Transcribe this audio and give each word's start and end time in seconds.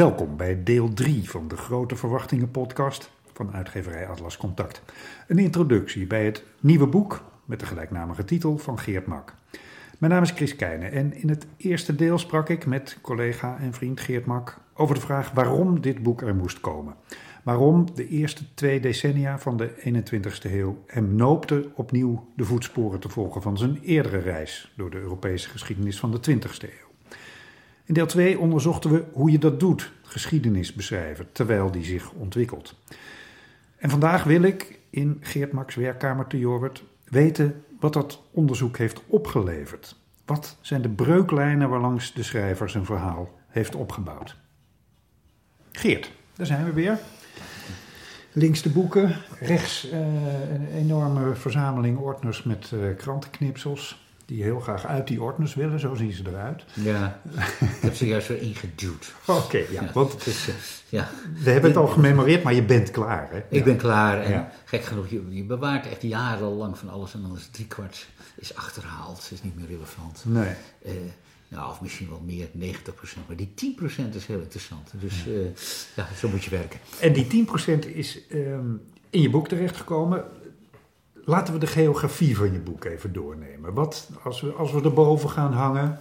Welkom 0.00 0.36
bij 0.36 0.62
deel 0.62 0.92
3 0.92 1.30
van 1.30 1.48
de 1.48 1.56
Grote 1.56 1.96
Verwachtingen 1.96 2.50
podcast 2.50 3.10
van 3.32 3.52
uitgeverij 3.52 4.08
Atlas 4.08 4.36
Contact. 4.36 4.82
Een 5.28 5.38
introductie 5.38 6.06
bij 6.06 6.24
het 6.24 6.44
nieuwe 6.60 6.86
boek 6.86 7.24
met 7.44 7.60
de 7.60 7.66
gelijknamige 7.66 8.24
titel 8.24 8.58
van 8.58 8.78
Geert 8.78 9.06
Mak. 9.06 9.34
Mijn 9.98 10.12
naam 10.12 10.22
is 10.22 10.30
Chris 10.30 10.56
Keijnen 10.56 10.92
en 10.92 11.14
in 11.14 11.28
het 11.28 11.46
eerste 11.56 11.94
deel 11.94 12.18
sprak 12.18 12.48
ik 12.48 12.66
met 12.66 12.98
collega 13.00 13.58
en 13.58 13.72
vriend 13.72 14.00
Geert 14.00 14.26
Mak 14.26 14.60
over 14.74 14.94
de 14.94 15.00
vraag 15.00 15.30
waarom 15.30 15.80
dit 15.80 16.02
boek 16.02 16.22
er 16.22 16.34
moest 16.34 16.60
komen. 16.60 16.94
Waarom 17.42 17.94
de 17.94 18.08
eerste 18.08 18.54
twee 18.54 18.80
decennia 18.80 19.38
van 19.38 19.56
de 19.56 19.70
21ste 19.70 20.52
eeuw 20.52 20.82
hem 20.86 21.14
noopte 21.14 21.70
opnieuw 21.74 22.28
de 22.36 22.44
voetsporen 22.44 23.00
te 23.00 23.08
volgen 23.08 23.42
van 23.42 23.58
zijn 23.58 23.78
eerdere 23.82 24.18
reis 24.18 24.72
door 24.76 24.90
de 24.90 24.98
Europese 25.00 25.48
geschiedenis 25.48 25.98
van 25.98 26.10
de 26.10 26.18
20ste 26.30 26.62
eeuw. 26.62 26.89
In 27.90 27.96
deel 27.96 28.06
2 28.06 28.38
onderzochten 28.38 28.90
we 28.90 29.04
hoe 29.12 29.30
je 29.30 29.38
dat 29.38 29.60
doet, 29.60 29.92
geschiedenis 30.02 30.72
beschrijven, 30.72 31.32
terwijl 31.32 31.70
die 31.70 31.84
zich 31.84 32.10
ontwikkelt. 32.12 32.74
En 33.76 33.90
vandaag 33.90 34.24
wil 34.24 34.42
ik 34.42 34.78
in 34.90 35.18
Geert 35.20 35.52
Max 35.52 35.74
werkkamer 35.74 36.26
te 36.26 36.38
Jorwert 36.38 36.82
weten 37.04 37.64
wat 37.80 37.92
dat 37.92 38.22
onderzoek 38.30 38.78
heeft 38.78 39.00
opgeleverd. 39.06 39.96
Wat 40.24 40.56
zijn 40.60 40.82
de 40.82 40.88
breuklijnen 40.88 41.68
waarlangs 41.68 42.12
de 42.12 42.22
schrijver 42.22 42.70
zijn 42.70 42.84
verhaal 42.84 43.38
heeft 43.48 43.74
opgebouwd? 43.74 44.36
Geert, 45.72 46.12
daar 46.36 46.46
zijn 46.46 46.64
we 46.64 46.72
weer. 46.72 46.98
Links 48.32 48.62
de 48.62 48.70
boeken, 48.70 49.16
rechts 49.40 49.86
uh, 49.86 49.98
een 50.52 50.66
enorme 50.74 51.34
verzameling 51.34 51.98
ordners 51.98 52.42
met 52.42 52.70
uh, 52.74 52.96
krantenknipsels 52.96 54.09
die 54.30 54.42
heel 54.42 54.60
graag 54.60 54.86
uit 54.86 55.06
die 55.06 55.22
ordners 55.22 55.54
willen. 55.54 55.80
Zo 55.80 55.94
zien 55.94 56.12
ze 56.12 56.22
eruit. 56.26 56.64
Ja, 56.74 57.20
ik 57.60 57.80
heb 57.80 57.94
ze 57.94 58.06
juist 58.06 58.28
weer 58.28 58.42
ingeduwd. 58.42 59.12
Oké, 59.26 59.64
ja, 59.70 59.90
want 59.92 60.26
uh, 60.26 60.34
ja. 60.88 61.08
we 61.42 61.50
hebben 61.50 61.70
het 61.70 61.78
al 61.78 61.86
gememoreerd, 61.86 62.42
maar 62.42 62.54
je 62.54 62.62
bent 62.62 62.90
klaar. 62.90 63.28
Hè? 63.30 63.42
Ik 63.48 63.64
ben 63.64 63.76
klaar 63.76 64.22
en 64.22 64.48
gek 64.64 64.84
genoeg, 64.84 65.08
je, 65.08 65.22
je, 65.28 65.44
bewaart 65.44 65.86
echt 65.86 66.02
jarenlang 66.02 66.78
van 66.78 66.88
alles 66.88 67.14
en 67.14 67.22
dan 67.22 67.36
is 67.36 67.48
driekwart 67.50 68.08
is 68.34 68.54
achterhaald, 68.54 69.28
is 69.32 69.42
niet 69.42 69.56
meer 69.56 69.66
relevant. 69.66 70.22
Nee. 70.26 70.54
Uh, 70.86 70.92
nou, 71.48 71.70
of 71.70 71.80
misschien 71.80 72.08
wel 72.08 72.22
meer, 72.26 72.48
90%. 72.48 72.50
Maar 73.26 73.36
die 73.36 73.52
10% 74.10 74.14
is 74.14 74.26
heel 74.26 74.40
interessant. 74.40 74.90
Dus 75.00 75.24
ja, 75.24 75.30
uh, 75.30 75.46
ja 75.96 76.08
zo 76.16 76.28
moet 76.28 76.44
je 76.44 76.50
werken. 76.50 76.80
En 77.00 77.12
die 77.12 77.46
10% 77.46 77.94
is 77.94 78.20
um, 78.32 78.82
in 79.10 79.22
je 79.22 79.30
boek 79.30 79.48
terechtgekomen. 79.48 80.24
Laten 81.24 81.54
we 81.54 81.60
de 81.60 81.66
geografie 81.66 82.36
van 82.36 82.52
je 82.52 82.58
boek 82.58 82.84
even 82.84 83.12
doornemen. 83.12 83.74
Wat, 83.74 84.08
als, 84.22 84.40
we, 84.40 84.52
als 84.52 84.72
we 84.72 84.82
erboven 84.82 85.30
gaan 85.30 85.52
hangen, 85.52 86.00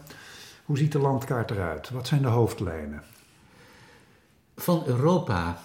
hoe 0.65 0.77
ziet 0.77 0.91
de 0.91 0.99
landkaart 0.99 1.51
eruit? 1.51 1.89
Wat 1.89 2.07
zijn 2.07 2.21
de 2.21 2.27
hoofdlijnen? 2.27 3.03
Van 4.55 4.83
Europa, 4.85 5.61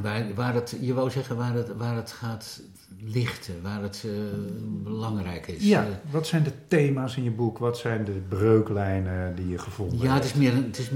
waar, 0.00 0.34
waar 0.34 0.54
het, 0.54 0.76
je 0.80 0.94
wou 0.94 1.10
zeggen 1.10 1.36
waar 1.36 1.54
het, 1.54 1.76
waar 1.76 1.96
het 1.96 2.12
gaat 2.12 2.62
lichten, 3.04 3.62
waar 3.62 3.82
het 3.82 4.02
uh, 4.06 4.12
belangrijk 4.82 5.46
is. 5.46 5.64
Ja, 5.64 5.86
wat 6.10 6.26
zijn 6.26 6.42
de 6.42 6.52
thema's 6.68 7.16
in 7.16 7.22
je 7.22 7.30
boek? 7.30 7.58
Wat 7.58 7.78
zijn 7.78 8.04
de 8.04 8.20
breuklijnen 8.28 9.34
die 9.34 9.48
je 9.48 9.58
gevonden 9.58 9.98
ja, 9.98 10.12
hebt? 10.12 10.24
het 10.24 10.24
is, 10.24 10.34
meer 10.40 10.52
een, 10.52 10.64
het 10.64 10.78
is 10.78 10.90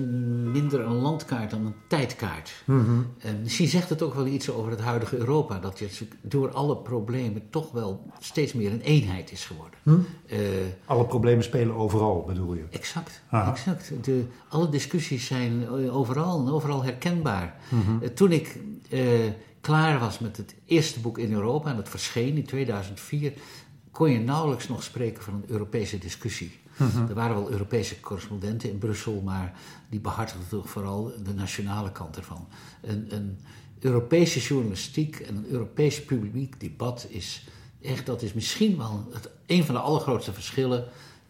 minder 0.52 0.80
een 0.80 0.94
landkaart 0.94 1.50
dan 1.50 1.66
een 1.66 1.74
tijdkaart. 1.88 2.62
Mm 2.64 2.84
-hmm. 2.84 3.06
uh, 3.24 3.30
misschien 3.42 3.68
zegt 3.68 3.88
het 3.88 4.02
ook 4.02 4.14
wel 4.14 4.26
iets 4.26 4.50
over 4.50 4.70
het 4.70 4.80
huidige 4.80 5.16
Europa, 5.16 5.58
dat 5.58 5.78
je 5.78 5.88
door 6.22 6.50
alle 6.50 6.76
problemen 6.76 7.42
toch 7.50 7.70
wel 7.72 8.10
steeds 8.18 8.52
meer 8.52 8.72
een 8.72 8.80
eenheid 8.80 9.32
is 9.32 9.44
geworden. 9.44 9.78
Hm? 9.82 9.90
Uh, 9.92 10.38
alle 10.84 11.04
problemen 11.04 11.44
spelen 11.44 11.74
overal, 11.74 12.24
bedoel 12.26 12.54
je? 12.54 12.64
Exact, 12.70 13.22
Aha. 13.30 13.50
exact. 13.50 13.92
De, 14.02 14.24
alle 14.48 14.68
discussies 14.68 15.26
zijn 15.26 15.68
overal 15.90 16.46
en 16.46 16.52
overal 16.52 16.84
herkenbaar. 16.84 17.54
Mm 17.68 17.82
-hmm. 17.82 18.14
toen 18.14 18.32
ik 18.32 18.58
klaar 19.60 19.98
was 19.98 20.18
met 20.18 20.36
het 20.36 20.54
eerste 20.64 21.00
boek 21.00 21.18
in 21.18 21.32
Europa 21.32 21.70
en 21.70 21.76
het 21.76 21.88
verscheen 21.88 22.36
in 22.36 22.44
2004, 22.44 23.32
kon 23.90 24.10
je 24.10 24.18
nauwelijks 24.18 24.68
nog 24.68 24.82
spreken 24.82 25.22
van 25.22 25.34
een 25.34 25.44
Europese 25.46 25.98
discussie. 25.98 26.58
Uh 26.80 26.94
-huh. 26.94 27.08
Er 27.08 27.14
waren 27.14 27.36
wel 27.36 27.50
Europese 27.50 28.00
correspondenten 28.00 28.70
in 28.70 28.78
Brussel, 28.78 29.20
maar 29.24 29.58
die 29.88 30.00
behartigden 30.00 30.48
toch 30.48 30.70
vooral 30.70 31.12
de 31.24 31.34
nationale 31.34 31.92
kant 31.92 32.16
ervan. 32.16 32.48
Een, 32.82 33.14
een 33.14 33.38
Europese 33.78 34.40
journalistiek 34.40 35.16
en 35.16 35.36
een 35.36 35.46
Europees 35.50 36.04
publiek 36.04 36.60
debat 36.60 37.06
is 37.08 37.48
echt, 37.82 38.06
dat 38.06 38.22
is 38.22 38.32
misschien 38.32 38.76
wel 38.76 39.08
het, 39.12 39.30
een 39.46 39.64
van 39.64 39.74
de 39.74 39.80
allergrootste 39.80 40.32
verschillen 40.32 40.84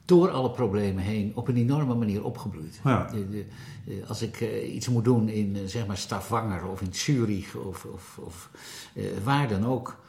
door 0.07 0.31
alle 0.31 0.51
problemen 0.51 1.03
heen 1.03 1.33
op 1.35 1.49
een 1.49 1.57
enorme 1.57 1.95
manier 1.95 2.25
opgebloeid. 2.25 2.81
Ja. 2.85 3.09
De, 3.13 3.29
de, 3.29 3.45
de, 3.85 4.03
als 4.09 4.23
ik 4.23 4.41
uh, 4.41 4.75
iets 4.75 4.89
moet 4.89 5.05
doen 5.05 5.29
in 5.29 5.57
uh, 5.57 5.63
zeg 5.67 5.87
maar 5.87 5.97
Stavanger 5.97 6.69
of 6.69 6.81
in 6.81 6.95
Zurich 6.95 7.55
of, 7.55 7.85
of, 7.85 8.19
of 8.21 8.51
uh, 8.95 9.05
waar 9.25 9.49
dan 9.49 9.67
ook, 9.67 10.05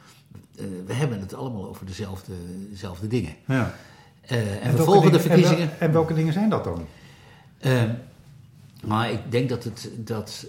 we 0.86 0.92
hebben 0.92 1.20
het 1.20 1.34
allemaal 1.34 1.68
over 1.68 1.86
dezelfde, 1.86 2.32
dezelfde 2.70 3.06
dingen. 3.06 3.34
Ja. 3.46 3.74
en, 4.20 4.60
en 4.60 4.76
we 4.76 4.82
volgen 4.82 5.12
de 5.12 5.20
verkiezingen. 5.20 5.62
En, 5.62 5.68
wel, 5.68 5.78
en, 5.78 5.92
welke 5.92 6.14
dingen 6.14 6.32
zijn 6.32 6.50
dat 6.50 6.64
dan? 6.64 6.86
Ehm, 7.58 7.94
maar 8.86 9.12
ik 9.12 9.30
denk 9.30 9.48
dat 9.48 9.64
het 9.64 9.90
dat, 9.96 10.46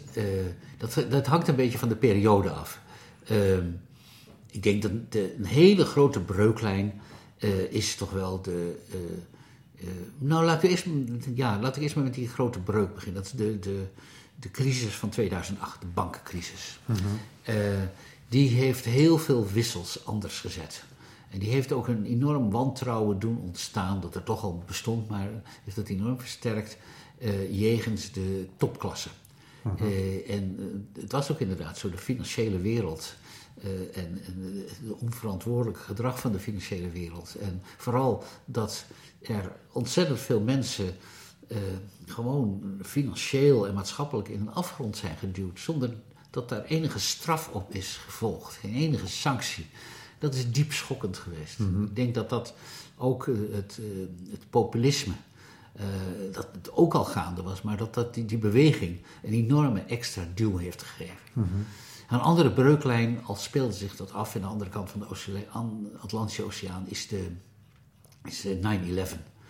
dat, 0.78 1.06
dat 1.10 1.28
hangt 1.28 1.48
een 1.48 1.56
beetje 1.56 1.78
van 1.78 1.90
de 1.90 1.96
periode 1.96 2.50
af. 2.50 2.80
Ehm, 3.26 3.66
ik 4.52 4.64
denk 4.64 4.82
dat 4.82 4.92
de, 5.10 5.36
een 5.38 5.46
hele 5.46 5.86
grote 5.86 6.20
breuklijn 6.20 7.02
is 7.70 7.96
toch 7.96 8.12
wel 8.12 8.42
de 8.42 8.78
uh, 9.82 9.90
nou, 10.18 10.46
laten 10.46 10.62
we, 10.62 10.70
eerst, 10.70 10.86
ja, 11.36 11.60
laten 11.60 11.76
we 11.76 11.82
eerst 11.82 11.96
maar 11.96 12.04
met 12.04 12.14
die 12.14 12.28
grote 12.28 12.60
breuk 12.60 12.94
beginnen. 12.94 13.22
Dat 13.22 13.32
is 13.32 13.38
de, 13.38 13.60
de, 13.60 13.86
de 14.40 14.52
crisis 14.52 14.94
van 14.94 15.10
2008, 15.10 15.82
de 15.82 15.88
bankencrisis. 15.88 16.80
Mhm. 16.86 17.00
Uh, 17.50 17.56
die 18.30 18.50
heeft 18.50 18.86
heel 18.86 19.18
veel 19.18 19.48
wissels 19.48 20.06
anders 20.06 20.40
gezet. 20.40 20.84
En 21.30 21.40
die 21.40 21.50
heeft 21.50 21.72
ook 21.72 21.88
een 21.88 22.06
enorm 22.06 22.52
wantrouwen 22.52 23.20
doen 23.20 23.38
ontstaan, 23.38 24.02
dat 24.02 24.16
er 24.16 24.24
toch 24.24 24.44
al 24.44 24.64
bestond, 24.66 25.10
maar 25.10 25.30
heeft 25.64 25.76
dat 25.76 25.88
enorm 25.88 26.20
versterkt 26.20 26.78
uh, 27.20 27.60
jegens 27.60 28.12
de 28.12 28.48
topklasse. 28.58 29.10
Mhm. 29.62 29.84
En 30.28 30.58
het 31.00 31.12
was 31.12 31.32
ook 31.32 31.40
inderdaad 31.40 31.78
zo, 31.78 31.90
de 31.90 31.98
financiële 31.98 32.60
wereld 32.60 33.16
en, 33.94 34.22
en 34.26 34.66
het 34.82 34.92
onverantwoordelijke 35.00 35.84
gedrag 35.84 36.20
van 36.20 36.32
de 36.32 36.40
financiële 36.40 36.90
wereld. 36.90 37.36
En 37.36 37.62
vooral 37.78 38.24
dat 38.46 38.86
er 39.22 39.52
ontzettend 39.72 40.20
veel 40.20 40.42
mensen 40.42 40.96
uh, 41.48 41.58
gewoon 42.06 42.62
financieel 42.82 43.68
en 43.68 43.74
maatschappelijk 43.74 44.28
in 44.28 44.40
een 44.40 44.54
afgrond 44.54 44.98
zijn 44.98 45.18
geduwd, 45.18 45.60
zonder 45.60 45.94
dat 46.30 46.50
daar 46.50 46.64
enige 46.64 47.00
straf 47.00 47.50
op 47.52 47.74
is 47.74 48.00
gevolgd, 48.06 48.54
geen 48.54 48.74
enige 48.74 49.08
sanctie. 49.08 49.66
Dat 50.20 50.36
is 50.36 50.52
diep 50.52 50.72
schokkend 50.74 51.18
geweest. 51.18 51.60
Mhm. 51.60 51.70
Mm 51.70 51.76
-hmm. 51.76 51.86
Ik 51.86 51.96
denk 51.96 52.16
dat 52.16 52.30
dat 52.30 52.54
ook 52.96 53.26
uh, 53.26 53.56
het, 53.56 53.80
het, 54.32 54.50
populisme, 54.50 55.14
dat 56.32 56.48
het 56.52 56.72
ook 56.72 56.94
al 56.94 57.06
gaande 57.06 57.42
was, 57.42 57.62
maar 57.62 57.78
dat, 57.78 57.94
dat 57.94 58.14
die, 58.14 58.26
die 58.26 58.38
beweging 58.38 59.02
een 59.24 59.34
enorme 59.34 59.80
extra 59.80 60.28
duw 60.36 60.58
heeft 60.58 60.84
gegeven. 60.84 61.18
Mm 61.34 61.44
-hmm. 61.44 61.66
Een 62.10 62.20
andere 62.20 62.52
breuklijn, 62.52 63.20
al 63.26 63.36
speelde 63.36 63.74
zich 63.74 63.96
dat 63.96 64.14
af 64.14 64.36
aan 64.36 64.42
de 64.42 64.48
andere 64.48 64.70
kant 64.70 64.90
van 64.90 65.00
de 65.00 65.10
Oceaan, 65.10 65.88
Atlantische 66.02 66.44
Oceaan, 66.44 66.86
is 66.88 67.08
de 67.08 67.28
is 68.24 68.46
9-11. 68.46 68.50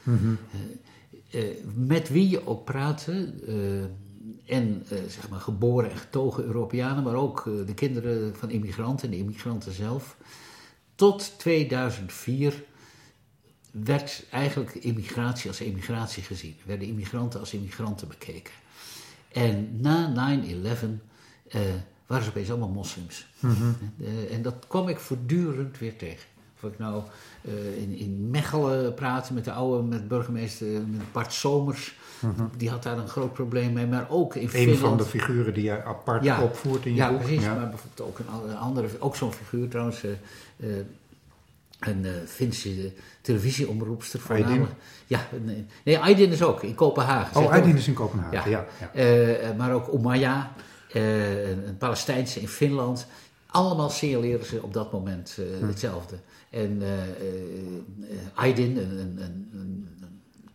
Mm 0.03 0.17
-hmm. 0.17 0.37
uh, 1.31 1.43
uh, 1.43 1.55
met 1.75 2.09
wie 2.09 2.29
je 2.29 2.47
ook 2.47 2.65
praatte, 2.65 3.33
uh, 3.47 3.83
en 4.45 4.85
zeg 5.07 5.29
maar 5.29 5.39
geboren 5.39 5.91
en 5.91 5.97
getogen 5.97 6.43
Europeanen, 6.43 7.03
maar 7.03 7.15
ook 7.15 7.43
de 7.65 7.73
kinderen 7.73 8.35
van 8.35 8.49
immigranten 8.49 9.05
en 9.05 9.11
de 9.11 9.17
immigranten 9.17 9.73
zelf. 9.73 10.17
Tot 10.95 11.33
2004 11.39 12.63
werd 13.71 14.25
eigenlijk 14.31 14.73
immigratie 14.73 15.49
als 15.49 15.61
immigratie 15.61 16.23
gezien. 16.23 16.55
Werden 16.65 16.87
immigranten 16.87 17.39
als 17.39 17.53
immigranten 17.53 18.07
bekeken. 18.07 18.53
En 19.31 19.81
na 19.81 20.39
9-11 21.47 21.55
waren 22.09 22.23
ze 22.23 22.29
opeens 22.29 22.49
allemaal 22.49 22.69
moslims. 22.69 23.27
Mm 23.39 23.53
-hmm. 23.53 23.77
en 24.31 24.41
dat 24.41 24.65
kwam 24.67 24.87
ik 24.87 24.99
voortdurend 24.99 25.77
weer 25.77 25.95
tegen. 25.95 26.27
Of 26.61 26.69
ik 26.71 26.79
nou 26.79 27.03
uh, 27.41 27.81
in, 27.81 27.97
in 27.97 28.29
Mechelen 28.29 28.93
praatte 28.93 29.33
met 29.33 29.45
de 29.45 29.51
oude 29.51 29.83
met 29.83 30.07
burgemeester 30.07 30.67
met 30.67 31.11
Bart 31.11 31.33
Somers. 31.33 31.95
Mhm. 32.19 32.43
Die 32.57 32.69
had 32.69 32.83
daar 32.83 32.97
een 32.97 33.07
groot 33.07 33.33
probleem 33.33 33.73
mee. 33.73 33.87
Maar 33.87 34.05
ook 34.09 34.35
in 34.35 34.41
Een 34.41 34.49
Finland. 34.49 34.79
van 34.79 34.97
de 34.97 35.05
figuren 35.05 35.53
die 35.53 35.63
jij 35.63 35.83
apart 35.83 36.23
ja, 36.23 36.43
opvoert 36.43 36.85
in 36.85 36.91
je 36.91 36.97
ja, 36.97 37.09
boek. 37.09 37.19
Precies, 37.19 37.43
ja, 37.43 37.53
maar 37.55 37.69
bijvoorbeeld 37.69 38.09
ook 38.09 38.19
een 38.19 38.57
andere, 38.57 38.87
ook 38.99 39.15
zo'n 39.15 39.33
figuur 39.33 39.67
trouwens. 39.67 40.03
Uh, 40.03 40.11
een 41.79 42.05
uh, 42.05 42.11
Finse 42.25 42.93
televisieomroepster. 43.21 44.21
Aydin? 44.27 44.65
Ja, 45.07 45.27
nee, 45.83 45.99
Aydin 45.99 46.31
is 46.31 46.43
ook 46.43 46.63
in 46.63 46.75
Kopenhagen. 46.75 47.41
Oh, 47.41 47.51
Aydin 47.51 47.75
is 47.75 47.87
in 47.87 47.93
Kopenhagen, 47.93 48.49
ja. 48.49 48.65
ja, 48.93 49.53
maar 49.57 49.73
ook 49.73 49.93
Umayya, 49.93 50.51
een 50.91 51.77
Palestijnse 51.77 52.39
in 52.39 52.47
Finland. 52.47 53.07
Allemaal 53.45 53.89
signaleren 53.89 54.45
ze 54.45 54.63
op 54.63 54.73
dat 54.73 54.91
moment 54.91 55.37
uh, 55.39 55.57
hm. 55.59 55.67
hetzelfde. 55.67 56.15
En 56.49 56.81
uh, 56.81 56.89
Aydin, 58.33 58.77
een, 58.77 59.19
een, 59.19 59.87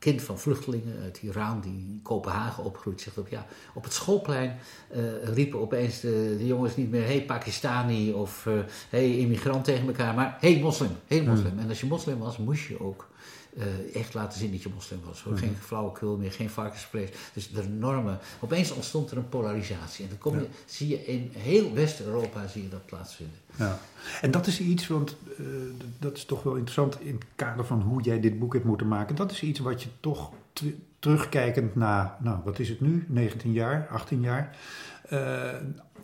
kind 0.04 0.22
van 0.22 0.38
vluchtelingen 0.38 1.02
uit 1.02 1.18
Iran 1.22 1.60
die 1.60 1.72
in 1.72 2.00
Kopenhagen 2.02 2.64
opgroeit, 2.64 3.00
zegt 3.00 3.18
ook 3.18 3.28
ja, 3.28 3.46
op 3.74 3.84
het 3.84 3.92
schoolplein 3.92 4.58
uh, 4.96 5.24
riepen 5.34 5.60
opeens 5.60 6.00
de, 6.00 6.34
de, 6.38 6.46
jongens 6.46 6.76
niet 6.76 6.90
meer 6.90 7.04
hey 7.04 7.24
Pakistani 7.24 8.12
of 8.12 8.46
uh, 8.46 8.54
hey 8.88 9.18
immigrant 9.18 9.64
tegen 9.64 9.86
elkaar, 9.86 10.14
maar 10.14 10.36
hey 10.40 10.60
moslim, 10.60 10.90
hey 11.06 11.22
moslim. 11.22 11.50
Hmm. 11.50 11.58
En 11.58 11.68
als 11.68 11.80
je 11.80 11.86
moslim 11.86 12.18
was, 12.18 12.38
moest 12.38 12.68
je 12.68 12.80
ook 12.80 13.08
uh, 13.56 13.96
echt 13.96 14.14
laten 14.14 14.38
zien 14.38 14.50
dat 14.50 14.62
je 14.62 14.68
moslim 14.74 15.00
was. 15.04 15.22
Hoor. 15.22 15.38
Geen 15.38 15.56
flauwekul 15.60 16.16
meer, 16.16 16.32
geen 16.32 16.50
varkensvlees. 16.50 17.08
Dus 17.32 17.50
de 17.50 17.68
normen. 17.68 18.18
Opeens 18.40 18.70
ontstond 18.70 19.10
er 19.10 19.16
een 19.16 19.28
polarisatie. 19.28 20.04
En 20.04 20.10
dan 20.10 20.18
kom 20.18 20.38
je, 20.38 20.46
zie 20.66 20.88
je 20.88 21.04
in 21.04 21.30
heel 21.32 21.72
West-Europa 21.72 22.46
zie 22.46 22.62
je 22.62 22.68
dat 22.68 22.86
plaatsvinden. 22.86 23.36
Ja. 23.56 23.78
En 24.20 24.30
dat 24.30 24.46
is 24.46 24.60
iets, 24.60 24.86
want 24.86 25.16
uh, 25.40 25.46
dat 25.98 26.16
is 26.16 26.24
toch 26.24 26.42
wel 26.42 26.54
interessant 26.54 27.00
in 27.00 27.14
het 27.14 27.24
kader 27.34 27.64
van 27.64 27.80
hoe 27.80 28.02
jij 28.02 28.20
dit 28.20 28.38
boek 28.38 28.52
hebt 28.52 28.64
moeten 28.64 28.88
maken. 28.88 29.16
Dat 29.16 29.30
is 29.30 29.42
iets 29.42 29.58
wat 29.58 29.82
je 29.82 29.88
toch 30.00 30.32
terugkijkend 30.98 31.74
na, 31.74 32.18
nou 32.20 32.38
wat 32.44 32.58
is 32.58 32.68
het 32.68 32.80
nu, 32.80 33.04
19 33.08 33.52
jaar, 33.52 33.88
18 33.90 34.20
jaar, 34.20 34.56
uh, 35.12 35.48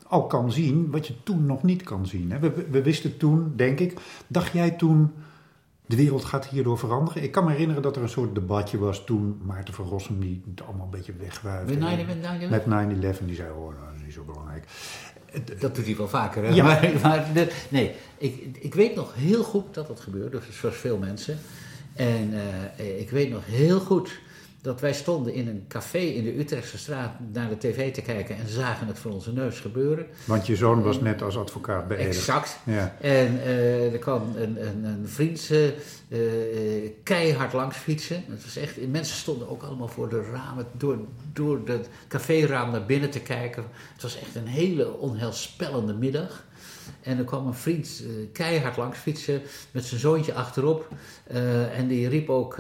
al 0.06 0.26
kan 0.26 0.52
zien 0.52 0.91
wat 0.91 1.06
je 1.06 1.23
toen 1.23 1.47
nog 1.47 1.62
niet 1.62 1.82
kan 1.82 2.06
zien. 2.06 2.31
Hè? 2.31 2.38
We, 2.38 2.67
we 2.70 2.82
wisten 2.82 3.17
toen, 3.17 3.52
denk 3.56 3.79
ik, 3.81 4.00
dacht 4.26 4.52
jij 4.52 4.70
toen 4.70 5.12
de 5.90 5.96
wereld 5.96 6.25
gaat 6.25 6.46
hierdoor 6.46 6.78
veranderen. 6.78 7.22
Ik 7.22 7.32
kan 7.32 7.44
me 7.44 7.50
herinneren 7.50 7.82
dat 7.82 7.96
er 7.96 8.02
een 8.02 8.08
soort 8.08 8.34
debatje 8.34 8.78
was 8.78 9.04
toen 9.04 9.40
Maarten 9.44 9.75
van 9.75 9.84
Rossum 9.84 10.20
die 10.20 10.42
het 10.50 10.66
allemaal 10.66 10.84
een 10.84 10.90
beetje 10.90 11.12
wegwuifde. 11.19 11.76
Met 12.48 12.62
9-11. 13.20 13.25
Die 13.25 13.34
zei, 13.34 13.50
oh, 13.50 13.66
dat 13.66 13.94
is 13.96 14.02
niet 14.04 14.12
zo 14.12 14.25
belangrijk. 14.25 14.64
Dat 15.58 15.75
doet 15.75 15.84
hij 15.84 15.96
wel 15.96 16.08
vaker, 16.08 16.44
hè? 16.44 16.54
Ja. 16.54 16.64
Maar, 16.64 16.90
maar 17.02 17.26
nee, 17.69 17.94
ik, 18.19 18.56
ik 18.60 18.75
weet 18.75 18.94
nog 18.94 19.14
heel 19.14 19.42
goed 19.42 19.75
dat 19.75 19.87
dat 19.87 20.00
gebeurde, 20.00 20.40
zoals 20.50 20.76
veel 20.76 20.98
mensen. 20.98 21.38
En 21.94 22.32
uh, 22.32 23.00
ik 23.00 23.10
weet 23.10 23.31
nog 23.31 23.46
heel 23.46 23.81
goed 23.81 24.20
dat 24.62 24.81
wij 24.81 24.93
stonden 24.93 25.35
in 25.35 25.49
een 25.49 25.65
café 25.69 25.99
in 25.99 26.25
de 26.25 26.39
Utrechtse 26.39 26.79
straat 26.79 27.12
naar 27.33 27.49
de 27.49 27.59
tv 27.59 27.93
te 27.93 28.03
kijken 28.03 28.37
en 28.37 28.49
zagen 28.49 28.87
het 28.87 28.99
voor 28.99 29.11
onze 29.11 29.33
neus 29.33 29.61
gebeuren. 29.61 30.07
Want 30.25 30.47
je 30.47 30.57
zoon 30.57 30.83
was 30.83 31.01
net 31.01 31.23
als 31.23 31.37
advocaat 31.37 31.89
bij 31.89 31.97
Exact. 31.97 32.59
Ja. 32.65 32.97
En 33.01 33.35
uh, 33.35 33.93
er 33.93 33.99
kwam 33.99 34.37
een, 34.37 34.67
een, 34.67 34.85
een 34.85 35.09
vriend 35.09 35.51
uh, 35.51 36.91
keihard 37.03 37.53
langs 37.53 37.77
fietsen. 37.77 38.25
Het 38.29 38.45
was 38.45 38.57
echt, 38.57 38.89
mensen 38.89 39.17
stonden 39.17 39.49
ook 39.49 39.62
allemaal 39.62 39.89
voor 39.89 40.09
de 40.09 40.23
ramen, 40.33 40.67
door, 40.73 40.99
door 41.33 41.61
het 41.65 41.89
caféraam 42.09 42.71
naar 42.71 42.87
binnen 42.87 43.11
te 43.11 43.21
kijken. 43.21 43.65
Het 43.93 44.03
was 44.03 44.19
echt 44.19 44.35
een 44.35 44.47
hele 44.47 44.93
onheilspellende 44.99 45.95
middag. 45.95 46.45
En 47.01 47.19
er 47.19 47.25
kwam 47.25 47.47
een 47.47 47.55
vriend 47.55 48.03
keihard 48.33 48.77
langs 48.77 48.99
fietsen 48.99 49.43
met 49.71 49.85
zijn 49.85 50.01
zoontje 50.01 50.35
achterop. 50.35 50.89
en 51.75 51.87
die 51.87 52.09
riep 52.09 52.31
ook 52.31 52.59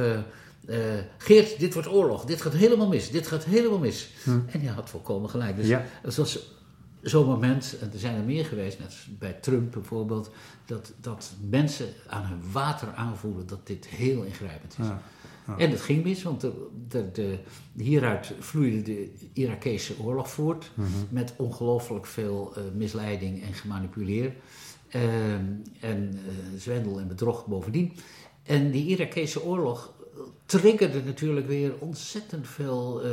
uh, 0.68 0.76
Geert, 1.18 1.58
dit 1.58 1.74
wordt 1.74 1.88
oorlog, 1.88 2.24
dit 2.24 2.42
gaat 2.42 2.52
helemaal 2.52 2.88
mis, 2.88 3.10
dit 3.10 3.26
gaat 3.26 3.44
helemaal 3.44 3.78
mis. 3.78 4.10
Hm. 4.24 4.30
En 4.30 4.60
hij 4.60 4.72
had 4.72 4.90
volkomen 4.90 5.30
gelijk. 5.30 5.56
Dus 5.56 5.66
ja. 5.66 5.84
het 6.02 6.16
was 6.16 6.38
zo'n 7.02 7.26
moment, 7.26 7.76
en 7.80 7.92
er 7.92 7.98
zijn 7.98 8.16
er 8.16 8.22
meer 8.22 8.44
geweest, 8.44 8.78
net 8.78 8.94
bij 9.18 9.32
Trump 9.32 9.72
bijvoorbeeld, 9.72 10.30
dat, 10.66 10.92
dat 11.00 11.32
mensen 11.48 11.86
aan 12.06 12.24
hun 12.24 12.52
water 12.52 12.92
aanvoelen 12.94 13.46
dat 13.46 13.66
dit 13.66 13.86
heel 13.86 14.22
ingrijpend 14.22 14.76
is. 14.78 14.86
Ja. 14.86 15.02
En 15.56 15.70
het 15.70 15.80
ging 15.80 16.04
mis, 16.04 16.22
want 16.22 16.40
de, 16.40 16.52
de, 16.88 17.10
de, 17.12 17.38
hieruit 17.76 18.32
vloeide 18.38 18.82
de 18.82 19.10
Irakese 19.32 19.94
oorlog 20.02 20.30
voort. 20.30 20.70
Mhm. 20.74 20.88
Met 21.08 21.32
ongelooflijk 21.36 22.06
veel 22.06 22.52
uh, 22.56 22.64
misleiding 22.74 23.42
en 23.42 23.54
gemanipuleer. 23.54 24.32
Uh, 24.94 25.34
en 25.34 25.58
uh, 25.80 26.58
zwendel 26.58 27.00
en 27.00 27.08
bedrog 27.08 27.46
bovendien. 27.46 27.92
En 28.42 28.70
die 28.70 28.86
Irakese 28.86 29.44
oorlog 29.44 29.92
triggerde 30.46 31.02
natuurlijk 31.02 31.46
weer 31.46 31.72
ontzettend 31.78 32.48
veel 32.48 33.04
uh, 33.04 33.10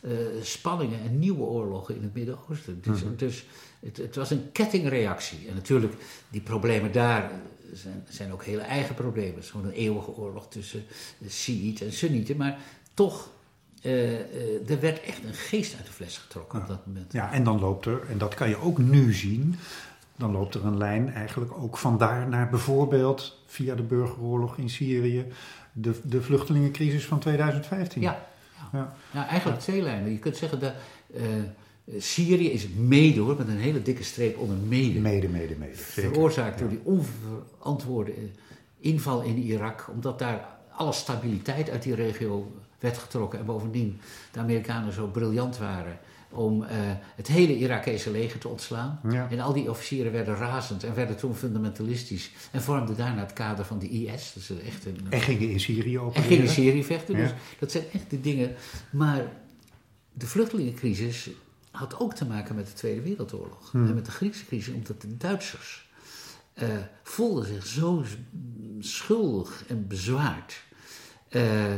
uh, 0.00 0.42
spanningen 0.42 1.00
en 1.00 1.18
nieuwe 1.18 1.42
oorlogen 1.42 1.96
in 1.96 2.02
het 2.02 2.14
Midden-Oosten. 2.14 2.80
Dus, 2.82 3.02
mm 3.02 3.16
dus 3.16 3.44
het, 3.80 3.96
het, 3.96 4.16
was 4.16 4.30
een 4.30 4.52
kettingreactie. 4.52 5.48
En 5.48 5.54
natuurlijk, 5.54 5.94
die 6.30 6.40
problemen 6.40 6.92
daar 6.92 7.30
zijn, 7.72 8.04
zijn 8.08 8.32
ook 8.32 8.44
hele 8.44 8.60
eigen 8.60 8.94
problemen. 8.94 9.34
Het 9.34 9.44
is 9.44 9.50
gewoon 9.50 9.66
een 9.66 9.72
eeuwige 9.72 10.10
oorlog 10.10 10.48
tussen 10.48 10.82
Shiiten 11.28 11.86
en 11.86 11.92
Sunnieten. 11.92 12.36
Maar 12.36 12.58
toch 12.94 13.30
uh, 13.82 14.70
er 14.70 14.80
werd 14.80 15.00
echt 15.00 15.24
een 15.24 15.34
geest 15.34 15.76
uit 15.76 15.86
de 15.86 15.92
fles 15.92 16.18
getrokken 16.18 16.58
ja. 16.58 16.64
op 16.64 16.70
dat 16.70 16.86
moment. 16.86 17.12
Ja, 17.12 17.32
en 17.32 17.44
dan 17.44 17.60
loopt 17.60 17.86
er, 17.86 18.02
en 18.08 18.18
dat 18.18 18.34
kan 18.34 18.48
je 18.48 18.56
ook 18.56 18.78
nu 18.78 19.12
zien, 19.12 19.56
dan 20.20 20.32
loopt 20.32 20.54
er 20.54 20.64
een 20.64 20.78
lijn 20.78 21.12
eigenlijk 21.12 21.52
ook 21.62 21.76
vandaar 21.76 22.28
naar 22.28 22.48
bijvoorbeeld 22.48 23.42
via 23.46 23.74
de 23.74 23.82
burgeroorlog 23.82 24.56
in 24.56 24.70
Syrië, 24.70 25.26
de, 25.72 26.00
de 26.02 26.22
vluchtelingencrisis 26.22 27.06
van 27.06 27.18
2015. 27.18 28.02
Ja, 28.02 28.26
ja. 28.72 28.94
ja. 29.12 29.26
eigenlijk 29.26 29.60
twee 29.60 29.82
lijnen. 29.82 30.12
Je 30.12 30.18
kunt 30.18 30.36
zeggen 30.36 30.60
dat 30.60 30.72
uh, 31.16 31.22
Syrië 31.98 32.50
is 32.50 32.68
mede 32.68 33.20
hoor, 33.20 33.36
met 33.36 33.48
een 33.48 33.58
hele 33.58 33.82
dikke 33.82 34.04
streep 34.04 34.38
onder 34.38 34.56
mede. 34.56 35.00
Mede, 35.00 35.28
mede, 35.28 35.54
mede. 35.58 35.76
Veroorzaakt 35.76 36.58
door 36.58 36.68
die 36.68 36.80
onverantwoorde 36.82 38.12
inval 38.80 39.22
in 39.22 39.36
Irak, 39.36 39.88
omdat 39.92 40.18
daar 40.18 40.48
alle 40.76 40.92
stabiliteit 40.92 41.70
uit 41.70 41.82
die 41.82 41.94
regio 41.94 42.52
werd 42.78 42.98
getrokken 42.98 43.38
en 43.38 43.44
bovendien 43.44 44.00
de 44.32 44.38
Amerikanen 44.38 44.92
zo 44.92 45.06
briljant 45.06 45.58
waren 45.58 45.98
om 46.30 46.62
uh, 46.62 46.68
het 47.16 47.26
hele 47.26 47.56
Irakese 47.56 48.10
leger 48.10 48.40
te 48.40 48.48
ontslaan. 48.48 49.00
Ja. 49.08 49.30
En 49.30 49.40
al 49.40 49.52
die 49.52 49.70
officieren 49.70 50.12
werden 50.12 50.36
razend 50.36 50.84
en 50.84 50.94
werden 50.94 51.16
toen 51.16 51.34
fundamentalistisch. 51.34 52.30
En 52.50 52.62
vormden 52.62 52.96
daarna 52.96 53.20
het 53.20 53.32
kader 53.32 53.64
van 53.64 53.78
de 53.78 53.88
IS. 53.88 54.32
Dus 54.32 54.50
echt 54.50 54.84
een, 54.86 55.06
en 55.10 55.20
gingen 55.20 55.50
in 55.50 55.60
Syrië 55.60 55.98
opereren. 55.98 56.22
En 56.22 56.28
gingen 56.28 56.44
in 56.44 56.50
Syrië 56.50 56.84
vechten. 56.84 57.16
Ja. 57.16 57.22
Dus 57.22 57.32
dat 57.58 57.70
zijn 57.70 57.84
echt 57.92 58.10
de 58.10 58.20
dingen. 58.20 58.54
Maar 58.90 59.32
de 60.12 60.26
vluchtelingencrisis 60.26 61.30
had 61.70 61.98
ook 61.98 62.14
te 62.14 62.24
maken 62.24 62.54
met 62.54 62.66
de 62.66 62.72
Tweede 62.72 63.00
Wereldoorlog. 63.00 63.70
Hmm. 63.70 63.88
En 63.88 63.94
met 63.94 64.04
de 64.04 64.10
Griekse 64.10 64.46
crisis, 64.46 64.74
omdat 64.74 65.00
de 65.00 65.16
Duitsers 65.16 65.88
uh, 66.62 66.68
voelden 67.02 67.46
zich 67.46 67.66
zo 67.66 68.04
schuldig 68.78 69.64
en 69.68 69.86
bezwaard. 69.86 70.62
Uh, 71.30 71.74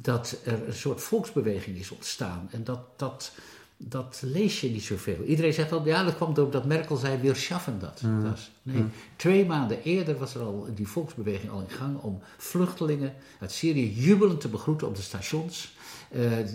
dat 0.00 0.38
er 0.44 0.66
een 0.66 0.74
soort 0.74 1.00
volksbeweging 1.00 1.76
is 1.76 1.90
ontstaan. 1.90 2.48
En 2.50 2.64
dat, 2.64 2.98
dat 2.98 3.32
dat 3.76 4.22
lees 4.24 4.60
je 4.60 4.70
niet 4.70 4.82
zoveel. 4.82 5.22
Iedereen 5.22 5.52
zegt 5.52 5.72
al, 5.72 5.86
ja, 5.86 6.04
dat 6.04 6.16
kwam 6.16 6.34
doordat 6.34 6.64
Merkel 6.64 6.96
zei, 6.96 7.18
we 7.20 7.34
schaffen 7.34 7.78
dat. 7.78 8.02
Mm. 8.02 8.24
dat 8.24 8.38
nee, 8.62 8.76
mm. 8.76 8.90
twee 9.16 9.46
maanden 9.46 9.82
eerder 9.82 10.18
was 10.18 10.34
er 10.34 10.40
al 10.40 10.68
die 10.74 10.88
volksbeweging 10.88 11.50
al 11.50 11.60
in 11.60 11.70
gang 11.70 11.98
om 12.00 12.20
vluchtelingen 12.36 13.14
uit 13.40 13.52
Syrië 13.52 13.92
jubelend 13.92 14.40
te 14.40 14.48
begroeten 14.48 14.86
op 14.86 14.96
de 14.96 15.02
stations. 15.02 15.74
Uh, 16.10 16.38
uh, 16.38 16.46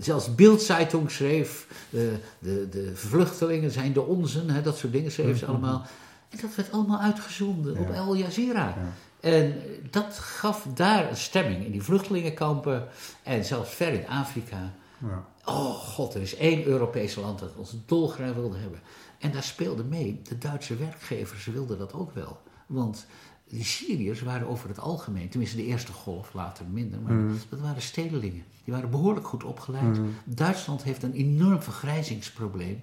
zelfs 0.00 0.34
Bildzeitung 0.34 1.10
schreef, 1.10 1.66
uh, 1.90 2.00
de, 2.38 2.68
de 2.68 2.90
vluchtelingen 2.94 3.70
zijn 3.70 3.92
de 3.92 4.02
onzen, 4.02 4.50
hè, 4.50 4.62
dat 4.62 4.76
soort 4.76 4.92
dingen 4.92 5.12
schreef 5.12 5.38
ze 5.38 5.44
mm. 5.44 5.50
allemaal. 5.50 5.86
En 6.28 6.38
dat 6.40 6.54
werd 6.54 6.72
allemaal 6.72 7.00
uitgezonden 7.00 7.76
op 7.76 7.90
Al 7.90 8.14
Jazeera. 8.14 8.66
Ja. 8.66 8.92
En 9.20 9.54
dat 9.90 10.18
gaf 10.18 10.66
daar 10.74 11.10
een 11.10 11.16
stemming 11.16 11.64
in 11.64 11.70
die 11.70 11.82
vluchtelingenkampen 11.82 12.88
en 13.22 13.44
zelfs 13.44 13.74
ver 13.74 13.92
in 13.92 14.08
Afrika. 14.08 14.72
Ja. 15.02 15.26
Oh 15.44 15.74
god, 15.74 16.14
er 16.14 16.20
is 16.20 16.36
één 16.36 16.64
Europese 16.64 17.20
land 17.20 17.38
dat 17.38 17.54
ons 17.56 17.76
dolgraag 17.86 18.34
wilde 18.34 18.58
hebben. 18.58 18.80
En 19.18 19.32
daar 19.32 19.42
speelde 19.42 19.84
mee, 19.84 20.20
de 20.22 20.38
Duitse 20.38 20.76
werkgevers 20.76 21.44
wilden 21.44 21.78
dat 21.78 21.92
ook 21.92 22.14
wel. 22.14 22.40
Want 22.66 23.06
die 23.48 23.64
Syriërs 23.64 24.22
waren 24.22 24.48
over 24.48 24.68
het 24.68 24.78
algemeen, 24.78 25.28
tenminste 25.28 25.56
de 25.56 25.64
eerste 25.64 25.92
golf, 25.92 26.32
later 26.32 26.64
minder, 26.66 27.00
maar 27.00 27.12
mm. 27.12 27.38
dat 27.48 27.60
waren 27.60 27.82
stedelingen. 27.82 28.44
Die 28.64 28.74
waren 28.74 28.90
behoorlijk 28.90 29.26
goed 29.26 29.44
opgeleid. 29.44 29.98
Mm. 29.98 30.14
Duitsland 30.24 30.82
heeft 30.82 31.02
een 31.02 31.12
enorm 31.12 31.62
vergrijzingsprobleem. 31.62 32.80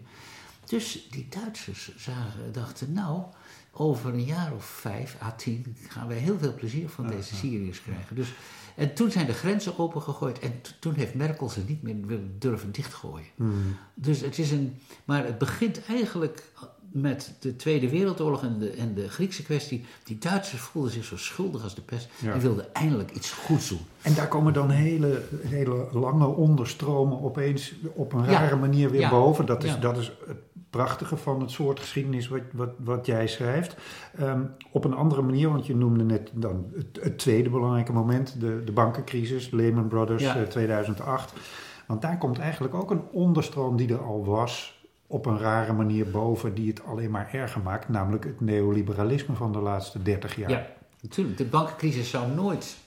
Dus 0.66 1.08
die 1.10 1.28
Duitsers 1.30 1.96
zagen, 1.98 2.52
dachten, 2.52 2.94
nou, 2.94 3.24
over 3.72 4.14
een 4.14 4.24
jaar 4.24 4.54
of 4.54 4.66
vijf 4.66 5.18
à 5.22 5.32
tien 5.32 5.76
gaan 5.88 6.08
wij 6.08 6.18
heel 6.18 6.38
veel 6.38 6.54
plezier 6.54 6.90
van 6.90 7.08
deze 7.08 7.36
Syriërs 7.36 7.82
krijgen. 7.82 8.16
Dus 8.16 8.34
en 8.80 8.94
toen 8.94 9.12
zijn 9.12 9.26
de 9.26 9.34
grenzen 9.34 9.80
opengegooid 9.80 10.40
en 10.40 10.62
toen 10.80 10.94
heeft 10.94 11.14
Merkel 11.14 11.50
ze 11.50 11.62
niet 11.68 11.82
meer 11.82 12.20
durven 12.38 12.72
dichtgooien. 12.72 13.28
Hmm. 13.36 13.76
Dus 13.94 14.22
het 14.22 14.38
is 14.38 14.52
een. 14.52 14.78
Maar 15.06 15.26
het 15.26 15.38
begint 15.38 15.86
eigenlijk 15.86 16.44
met 16.92 17.34
de 17.40 17.56
Tweede 17.56 17.90
Wereldoorlog 17.90 18.44
en 18.44 18.60
de, 18.60 18.70
en 18.70 18.94
de 18.94 19.10
Griekse 19.10 19.44
kwestie. 19.44 19.86
Die 20.04 20.18
Duitsers 20.18 20.62
voelden 20.62 20.92
zich 20.92 21.06
zo 21.06 21.18
schuldig 21.18 21.64
als 21.64 21.76
de 21.76 21.82
pest 21.82 22.10
en 22.24 22.40
wilden 22.40 22.74
eindelijk 22.74 23.12
iets 23.12 23.32
goeds 23.32 23.70
doen. 23.70 23.86
En 24.02 24.14
daar 24.14 24.28
komen 24.28 24.54
dan 24.54 24.70
hele, 24.70 25.22
hele 25.46 25.88
lange 25.92 26.28
onderstromen 26.28 27.22
opeens 27.22 27.74
op 27.94 28.14
een 28.14 28.26
rare 28.26 28.56
manier 28.56 28.92
weer 28.92 29.10
boven. 29.10 29.46
Dat 29.46 29.64
is, 29.64 29.80
dat 29.80 29.98
is 29.98 30.12
het 30.28 30.38
prachtige 30.70 31.18
van 31.18 31.42
het 31.42 31.52
soort 31.52 31.80
geschiedenis 31.80 32.28
wat, 32.28 32.42
wat, 32.52 32.70
wat 32.78 33.06
jij 33.06 33.28
schrijft. 33.28 33.76
Ehm, 34.18 34.42
op 34.72 34.86
een 34.86 34.94
andere 34.94 35.22
manier, 35.22 35.50
want 35.50 35.66
je 35.66 35.76
noemde 35.76 36.04
net 36.04 36.32
dan 36.34 36.72
het, 36.76 37.00
het 37.02 37.18
tweede 37.18 37.50
belangrijke 37.50 37.94
moment, 37.94 38.40
de, 38.40 38.64
de 38.64 38.72
bankencrisis, 38.72 39.50
Lehman 39.50 39.88
Brothers 39.88 40.24
ja. 40.24 40.44
2008. 40.44 41.34
Eh, 41.34 41.40
want 41.88 42.02
daar 42.02 42.18
komt 42.18 42.40
eigenlijk 42.40 42.74
ook 42.74 42.92
een 42.92 43.04
onderstroom 43.12 43.76
die 43.76 43.94
er 43.94 44.04
al 44.04 44.26
was, 44.26 44.84
op 45.08 45.26
een 45.26 45.38
rare 45.38 45.74
manier 45.74 46.12
boven, 46.12 46.54
die 46.54 46.70
het 46.70 46.84
alleen 46.86 47.12
maar 47.12 47.34
erger 47.34 47.62
maakt, 47.62 47.90
namelijk 47.90 48.24
het 48.24 48.42
neoliberalisme 48.42 49.36
van 49.36 49.52
de 49.52 49.60
laatste 49.60 50.02
30 50.02 50.36
jaar. 50.36 50.50
Ja, 50.50 50.68
natuurlijk. 51.02 51.38
De 51.38 51.46
bankencrisis 51.46 52.10
zou 52.10 52.32
nooit 52.32 52.78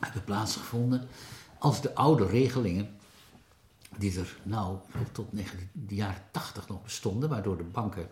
hebben 0.00 0.24
plaatsgevonden 0.24 1.08
als 1.58 1.80
de 1.80 1.94
oude 1.94 2.26
regelingen, 2.26 2.88
die 4.00 4.18
er 4.18 4.36
nou 4.42 4.76
tot 5.12 5.26
de 5.72 5.94
jaren 5.94 6.22
tachtig 6.30 6.68
nog 6.68 6.82
bestonden, 6.82 7.28
waardoor 7.28 7.56
de 7.56 7.62
banken 7.62 8.08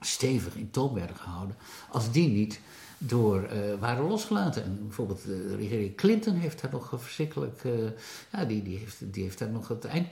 stevig 0.00 0.56
in 0.56 0.70
toom 0.70 0.94
werden 0.94 1.16
gehouden, 1.16 1.56
als 1.90 2.12
die 2.12 2.28
niet 2.28 2.60
door 2.98 3.42
uh, 3.52 3.58
waren 3.80 4.08
losgelaten. 4.08 4.64
En 4.64 4.78
bijvoorbeeld 4.82 5.24
de 5.24 5.56
regering 5.56 5.96
Clinton 5.96 6.34
heeft 6.34 6.60
daar 6.60 6.70
nog 6.70 6.92
verschrikkelijk, 6.96 7.64
uh, 7.64 7.72
ja, 8.32 8.44
die, 8.44 8.62
die, 8.62 8.78
heeft, 8.78 9.12
die 9.12 9.22
heeft 9.22 9.38
daar 9.38 9.50
nog 9.50 9.68
het 9.68 9.84
eind... 9.84 10.08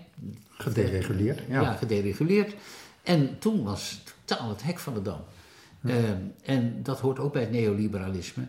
Gedereguleerd. 0.48 1.40
Ja, 1.48 1.60
ja 1.60 1.72
gedereguleerd. 1.72 2.54
En 3.02 3.38
toen 3.38 3.64
was 3.64 4.02
totaal 4.24 4.48
het 4.48 4.62
hek 4.62 4.78
van 4.78 4.94
de 4.94 5.02
dam. 5.02 5.24
Uh, 5.80 6.10
en 6.42 6.82
dat 6.82 7.00
hoort 7.00 7.18
ook 7.18 7.32
bij 7.32 7.42
het 7.42 7.50
neoliberalisme. 7.50 8.46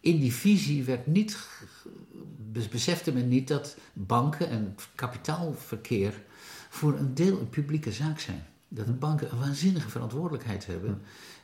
in 0.00 0.18
die 0.18 0.32
visie 0.32 0.84
werd 0.84 1.06
niet, 1.06 1.38
besefte 2.66 3.12
men 3.12 3.28
niet 3.28 3.48
dat 3.48 3.76
banken 3.92 4.48
en 4.48 4.76
kapitaalverkeer 4.94 6.22
voor 6.68 6.98
een 6.98 7.14
deel 7.14 7.40
een 7.40 7.48
publieke 7.48 7.92
zaak 7.92 8.18
zijn. 8.18 8.46
Dat 8.68 8.86
hm. 8.86 8.98
banken 8.98 9.32
een 9.32 9.38
waanzinnige 9.38 9.88
verantwoordelijkheid 9.88 10.66
hebben. 10.66 11.02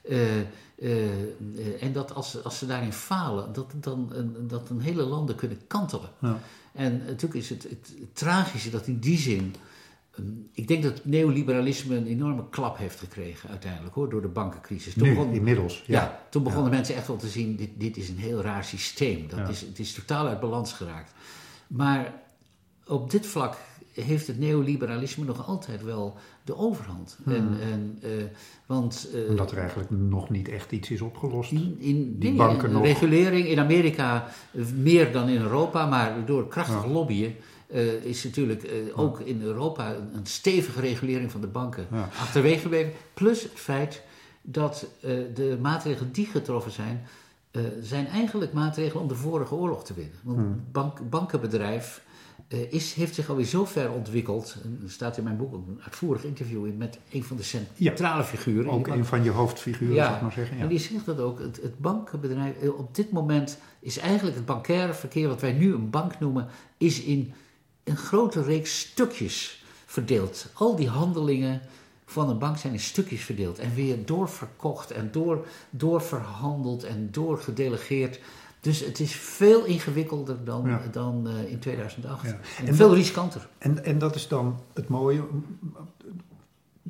Uh, 0.09 0.37
uh, 0.77 1.83
en 1.83 1.93
dat 1.93 2.15
als, 2.15 2.45
als 2.45 2.59
ze 2.59 2.67
daarin 2.67 2.93
falen, 2.93 3.53
dat, 3.53 3.73
dan, 3.75 4.13
dat 4.49 4.71
een 4.71 4.81
hele 4.81 5.03
landen 5.03 5.37
kunnen 5.37 5.67
kantelen. 5.67 6.11
Ja. 6.21 6.39
En 6.73 6.99
natuurlijk 6.99 7.35
is 7.35 7.49
het, 7.49 7.63
het, 7.63 7.95
tragische 8.13 8.71
dat 8.71 8.87
in 8.87 8.99
die 8.99 9.19
zin. 9.19 9.55
Um, 10.19 10.49
ik 10.53 10.69
denk 10.69 10.83
dat 10.83 11.05
neoliberalisme 11.05 11.97
een 11.97 12.07
enorme 12.07 12.49
klap 12.51 12.77
heeft 12.77 12.99
gekregen 12.99 13.51
uiteindelijk 13.51 13.95
hoor, 13.95 14.11
door 14.11 14.23
de 14.23 14.29
bankencrisis. 14.29 14.95
Toen 14.95 15.09
nu, 15.09 15.15
begon, 15.15 15.33
inmiddels. 15.33 15.83
Ja, 15.87 16.01
ja 16.01 16.21
toen 16.31 16.43
begonnen 16.43 16.71
mensen 16.71 16.95
echt 16.95 17.07
wel 17.07 17.17
te 17.17 17.29
zien, 17.29 17.57
dit, 17.57 17.71
dit 17.77 17.97
is 17.97 18.09
een 18.09 18.19
heel 18.19 18.41
raar 18.41 18.65
systeem. 18.65 19.29
Dat 19.29 19.49
is, 19.49 19.61
het 19.61 19.79
is 19.79 19.93
totaal 19.93 20.27
uit 20.27 20.41
balans 20.41 20.73
geraakt. 20.73 21.13
Maar 21.67 22.13
op 22.87 23.11
dit 23.11 23.27
vlak 23.27 23.57
heeft 23.93 24.27
het 24.27 24.39
neoliberalisme 24.39 25.25
nog 25.25 25.47
altijd 25.47 25.83
wel 25.83 26.17
de 26.45 26.57
overhand. 26.57 27.19
Hmm. 27.25 27.35
En, 27.35 27.57
en, 27.61 27.99
uh, 28.03 28.11
want, 28.67 29.09
uh, 29.15 29.31
Omdat 29.31 29.53
er 29.53 29.59
eigenlijk 29.59 29.91
nog 29.91 30.31
niet 30.31 30.49
echt 30.49 30.73
iets 30.73 30.91
is 30.91 31.01
opgelost. 31.01 31.53
In, 31.53 31.77
in 31.79 32.19
die 32.19 32.35
banken 32.35 32.73
nog. 32.73 32.83
regulering 32.83 33.47
in 33.47 33.59
Amerika 33.59 34.29
eh, 34.53 34.65
meer 34.77 35.13
dan 35.13 35.29
in 35.29 35.41
Europa, 35.41 35.87
maar 35.87 36.27
door 36.27 36.49
krachtig 36.49 36.87
lobbyen. 36.87 37.35
Uh, 37.75 38.05
is 38.05 38.25
natuurlijk 38.25 38.71
ook 38.95 39.21
in 39.21 39.43
Europa 39.43 39.95
een, 39.95 40.15
een, 40.15 40.27
stevige 40.27 40.81
regulering 40.81 41.31
van 41.31 41.41
de 41.41 41.47
banken 41.47 41.87
ja. 41.93 42.09
achterwege 42.21 42.61
gebleven. 42.61 42.93
Plus 43.15 43.43
het 43.43 43.53
feit 43.55 44.03
dat 44.43 44.87
de 45.35 45.59
maatregelen 45.63 46.13
die 46.13 46.27
getroffen 46.27 46.73
zijn, 46.73 47.07
zijn 47.81 48.07
eigenlijk 48.07 48.53
maatregelen 48.53 49.03
om 49.03 49.09
de 49.09 49.15
vorige 49.15 49.55
oorlog 49.55 49.85
te 49.85 49.95
winnen. 49.95 50.19
Want 50.23 50.39
hmm. 50.39 50.65
bank, 50.73 51.11
bankenbedrijf 51.11 52.03
is, 52.49 52.93
heeft 52.93 53.15
zich 53.15 53.29
alweer 53.29 53.45
zo 53.45 53.65
ver 53.65 53.91
ontwikkeld. 53.91 54.57
Er 54.83 54.91
staat 54.91 55.17
in 55.17 55.25
mijn 55.25 55.37
boek 55.37 55.55
ook 55.55 55.67
een 55.67 55.81
uitvoerig 55.83 56.25
interview 56.25 56.67
in 56.67 56.77
met 56.77 56.99
een 57.11 57.25
van 57.25 57.37
de 57.37 57.43
centrale 57.43 58.25
figuren. 58.25 58.71
Ook 58.71 58.87
een 58.87 59.05
van 59.05 59.25
je 59.25 59.31
hoofdfiguren, 59.31 59.95
ja. 59.95 60.05
zou 60.05 60.17
ik 60.17 60.23
maar 60.23 60.33
zeggen. 60.33 60.57
Ja. 60.57 60.63
En 60.63 60.69
die 60.69 60.79
zegt 60.79 61.07
dat 61.07 61.19
ook. 61.19 61.39
Het, 61.39 61.63
het 61.63 61.79
bankenbedrijf, 61.79 62.57
eh, 62.57 62.79
op 62.79 62.95
dit 62.95 63.11
moment 63.11 63.59
is 63.81 63.99
eigenlijk 63.99 64.37
het 64.37 64.47
bankaire 64.47 64.95
verkeer, 64.95 65.29
wat 65.29 65.41
wij 65.41 65.53
nu 65.53 65.75
een 65.75 65.91
bank 65.91 66.19
noemen, 66.19 66.49
is 66.79 67.03
in 67.03 67.33
een 67.85 67.97
grote 67.97 68.43
reeks 68.43 68.79
stukjes 68.81 69.65
verdeeld. 69.87 70.47
Al 70.53 70.77
die 70.77 70.89
handelingen 70.89 71.61
van 72.07 72.29
een 72.29 72.39
bank 72.39 72.59
zijn 72.59 72.73
in 72.73 72.81
stukjes 72.81 73.25
verdeeld 73.25 73.59
en 73.59 73.75
weer 73.75 74.07
doorverkocht 74.07 74.91
en 74.91 75.09
door, 75.13 75.47
doorverhandeld 75.71 76.85
en 76.85 77.09
doorgedelegeerd 77.11 78.21
dus 78.65 78.81
het 78.81 79.01
is 79.01 79.13
veel 79.13 79.65
ingewikkelder 79.65 80.45
dan, 80.45 80.81
dan 80.93 81.29
uh, 81.29 81.51
in 81.51 81.59
2008. 81.59 82.27
Ja. 82.27 82.39
En, 82.65 82.75
veel 82.75 82.95
riskanter. 82.95 83.49
En, 83.59 83.85
en 83.85 83.99
dat 83.99 84.15
is 84.15 84.29
dan 84.29 84.61
het 84.75 84.89
mooie. 84.89 85.23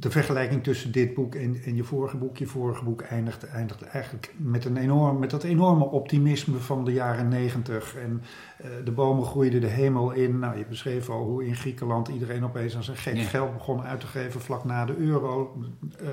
De 0.05 0.11
vergelijking 0.11 0.63
tussen 0.63 0.93
dit 0.93 1.15
boek 1.15 1.35
en, 1.35 1.61
en 1.65 1.77
je 1.77 1.85
vorige 1.85 2.17
boek. 2.17 2.37
Je 2.37 2.47
vorige 2.47 2.85
boek 2.85 3.01
eindigt, 3.03 3.47
eindigt 3.47 3.83
eigenlijk 3.83 4.35
met, 4.37 4.65
een 4.65 4.77
enorm, 4.77 5.19
met 5.19 5.31
dat 5.31 5.43
enorme 5.43 5.85
optimisme 5.85 6.59
van 6.59 6.85
de 6.85 6.93
jaren 6.93 7.29
negentig. 7.29 7.97
En 7.97 8.23
uh, 8.61 8.67
de 8.85 8.91
bomen 8.91 9.25
groeiden 9.25 9.61
de 9.61 9.67
hemel 9.67 10.11
in. 10.11 10.39
Nou, 10.39 10.59
je 10.59 10.65
beschreef 10.67 11.09
al 11.09 11.23
hoe 11.23 11.47
in 11.47 11.57
Griekenland 11.57 12.09
iedereen 12.09 12.45
opeens 12.45 12.77
aan 12.77 12.85
zijn 12.85 12.97
gek 12.97 13.19
geld 13.19 13.53
begon 13.53 13.83
uit 13.83 14.01
te 14.01 14.07
geven 14.07 14.41
vlak 14.41 14.65
na 14.65 14.85
de 14.85 14.97
euro. 14.97 15.57
Uh, 16.03 16.09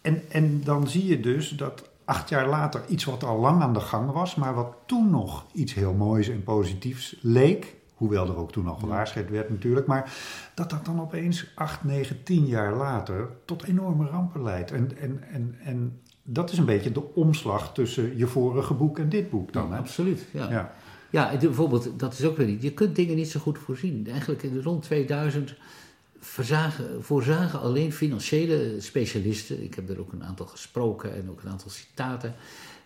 en, 0.00 0.22
en 0.28 0.60
dan 0.64 0.88
zie 0.88 1.06
je 1.06 1.20
dus 1.20 1.48
dat 1.48 1.90
acht 2.04 2.28
jaar 2.28 2.48
later 2.48 2.82
iets 2.88 3.04
wat 3.04 3.24
al 3.24 3.38
lang 3.38 3.62
aan 3.62 3.74
de 3.74 3.80
gang 3.80 4.10
was, 4.10 4.34
maar 4.34 4.54
wat 4.54 4.76
toen 4.86 5.10
nog 5.10 5.46
iets 5.52 5.74
heel 5.74 5.94
moois 5.94 6.28
en 6.28 6.42
positiefs 6.42 7.16
leek. 7.20 7.74
Hoewel 7.94 8.28
er 8.28 8.36
ook 8.36 8.52
toen 8.52 8.66
al 8.66 8.74
gewaarschuwd 8.74 9.30
werd 9.30 9.50
natuurlijk. 9.50 9.86
Maar 9.86 10.12
dat 10.54 10.70
dat 10.70 10.84
dan 10.84 11.00
opeens 11.00 11.52
acht, 11.54 11.84
negen, 11.84 12.22
tien 12.22 12.46
jaar 12.46 12.74
later 12.76 13.28
tot 13.44 13.62
enorme 13.62 14.06
rampen 14.06 14.42
leidt. 14.42 14.70
En, 14.72 14.98
en, 14.98 15.22
en, 15.32 15.56
en 15.64 16.00
dat 16.22 16.52
is 16.52 16.58
een 16.58 16.64
beetje 16.64 16.92
de 16.92 17.14
omslag 17.14 17.72
tussen 17.72 18.16
je 18.16 18.26
vorige 18.26 18.74
boek 18.74 18.98
en 18.98 19.08
dit 19.08 19.30
boek 19.30 19.52
dan. 19.52 19.72
hè? 19.72 19.78
Absoluut, 19.78 20.26
ja. 20.32 20.50
ja. 20.50 20.74
Ja, 21.10 21.36
bijvoorbeeld, 21.36 21.98
dat 21.98 22.12
is 22.12 22.24
ook 22.24 22.36
weer 22.36 22.46
niet. 22.46 22.62
Je 22.62 22.72
kunt 22.72 22.96
dingen 22.96 23.16
niet 23.16 23.30
zo 23.30 23.40
goed 23.40 23.58
voorzien. 23.58 24.06
Eigenlijk 24.10 24.42
in 24.42 24.52
de 24.52 24.62
rond 24.62 24.82
2000 24.82 25.54
verzagen, 26.18 27.04
voorzagen 27.04 27.60
alleen 27.60 27.92
financiële 27.92 28.76
specialisten, 28.78 29.62
ik 29.62 29.74
heb 29.74 29.88
er 29.88 30.00
ook 30.00 30.12
een 30.12 30.24
aantal 30.24 30.46
gesproken 30.46 31.14
en 31.14 31.30
ook 31.30 31.42
een 31.42 31.50
aantal 31.50 31.70
citaten, 31.70 32.34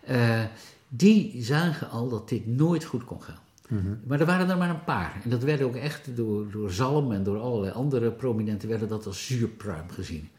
uh, 0.09 0.43
die 0.87 1.43
zagen 1.43 1.89
al 1.89 2.09
dat 2.09 2.29
dit 2.29 2.47
nooit 2.47 2.83
goed 2.83 3.03
kon 3.03 3.21
gaan. 3.21 3.39
Mhm. 3.67 3.95
Maar 4.07 4.19
er 4.19 4.25
waren 4.25 4.49
er 4.49 4.57
maar 4.57 4.69
een 4.69 4.83
paar. 4.83 5.21
En 5.23 5.29
dat 5.29 5.43
werd 5.43 5.61
ook 5.61 5.75
echt 5.75 6.15
door, 6.15 6.51
door 6.51 6.71
Zalm 6.71 7.11
en 7.11 7.23
door 7.23 7.39
allerlei 7.39 7.71
andere 7.73 8.11
prominenten 8.11 8.69
werden 8.69 8.87
dat 8.87 9.05
als 9.05 9.25
zuurpruim 9.25 9.89
gezien. 9.89 10.29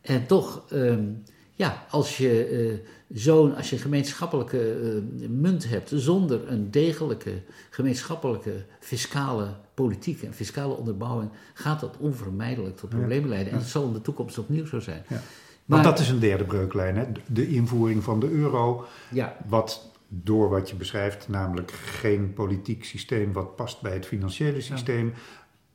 En 0.00 0.26
toch, 0.26 0.62
um, 0.72 1.22
ja, 1.54 1.86
als 1.90 2.16
je 2.16 2.50
uh, 2.50 3.18
zo'n, 3.18 3.54
als 3.54 3.70
je 3.70 3.76
een 3.76 3.82
gemeenschappelijke 3.82 4.80
uh, 5.20 5.28
munt 5.28 5.68
hebt 5.68 5.90
zonder 5.94 6.48
een 6.48 6.70
degelijke 6.70 7.42
gemeenschappelijke 7.70 8.64
fiscale 8.80 9.48
politiek 9.74 10.22
en 10.22 10.34
fiscale 10.34 10.74
onderbouwing, 10.74 11.30
gaat 11.54 11.80
dat 11.80 11.96
onvermijdelijk 11.98 12.76
tot 12.76 12.90
problemen 12.90 13.28
leiden. 13.28 13.52
En 13.52 13.58
dat 13.58 13.68
zal 13.68 13.86
in 13.86 13.92
de 13.92 14.00
toekomst 14.00 14.38
opnieuw 14.38 14.66
zo 14.66 14.80
zijn. 14.80 15.02
Ja. 15.08 15.20
Maar, 15.64 15.82
Want 15.82 15.84
dat 15.96 15.98
is 15.98 16.08
een 16.08 16.18
derde 16.18 16.44
breuklijn, 16.44 16.96
hè? 16.96 17.04
de 17.26 17.48
invoering 17.48 18.02
van 18.02 18.20
de 18.20 18.30
euro. 18.30 18.84
Ja. 19.10 19.36
Wat 19.48 19.90
door 20.14 20.48
wat 20.48 20.70
je 20.70 20.76
beschrijft, 20.76 21.28
namelijk 21.28 21.70
geen 21.70 22.32
politiek 22.32 22.84
systeem 22.84 23.32
wat 23.32 23.56
past 23.56 23.80
bij 23.80 23.92
het 23.92 24.06
financiële 24.06 24.60
systeem, 24.60 25.12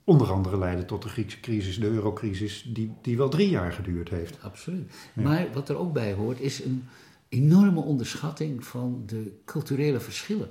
onder 0.03 0.31
andere 0.31 0.57
leidde 0.57 0.85
tot 0.85 1.03
de 1.03 1.09
Griekse 1.09 1.39
crisis, 1.39 1.79
de 1.79 1.87
eurocrisis, 1.87 2.69
die, 2.73 2.93
die 3.01 3.17
wel 3.17 3.29
drie 3.29 3.49
jaar 3.49 3.71
geduurd 3.71 4.09
heeft. 4.09 4.37
Absoluut. 4.41 4.93
Maar 5.13 5.47
wat 5.53 5.69
er 5.69 5.77
ook 5.77 5.93
bij 5.93 6.13
hoort, 6.13 6.39
is 6.39 6.63
een 6.63 6.83
enorme 7.29 7.79
onderschatting 7.79 8.65
van 8.65 9.03
de 9.05 9.31
culturele 9.45 9.99
verschillen. 9.99 10.49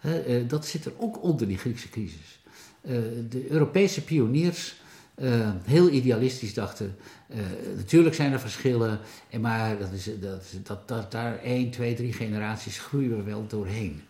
Eh, 0.00 0.48
dat 0.48 0.66
zit 0.66 0.84
er 0.84 0.92
ook 0.98 1.22
onder 1.22 1.46
die 1.46 1.58
Griekse 1.58 1.88
crisis. 1.88 2.40
Eh, 2.80 2.98
de 3.28 3.50
Europese 3.50 4.04
pioniers 4.04 4.81
uh, 5.18 5.50
heel 5.62 5.90
idealistisch 5.90 6.54
dachten. 6.54 6.96
Uh, 7.30 7.36
natuurlijk 7.76 8.14
zijn 8.14 8.32
er 8.32 8.40
verschillen, 8.40 8.98
maar 9.40 9.78
dat 9.78 9.92
is, 9.92 10.04
dat, 10.20 10.44
dat, 10.62 10.88
dat, 10.88 11.10
daar 11.10 11.38
één, 11.38 11.70
twee, 11.70 11.94
drie 11.94 12.12
generaties 12.12 12.78
groeien 12.78 13.16
we 13.16 13.22
wel 13.22 13.46
doorheen. 13.46 14.02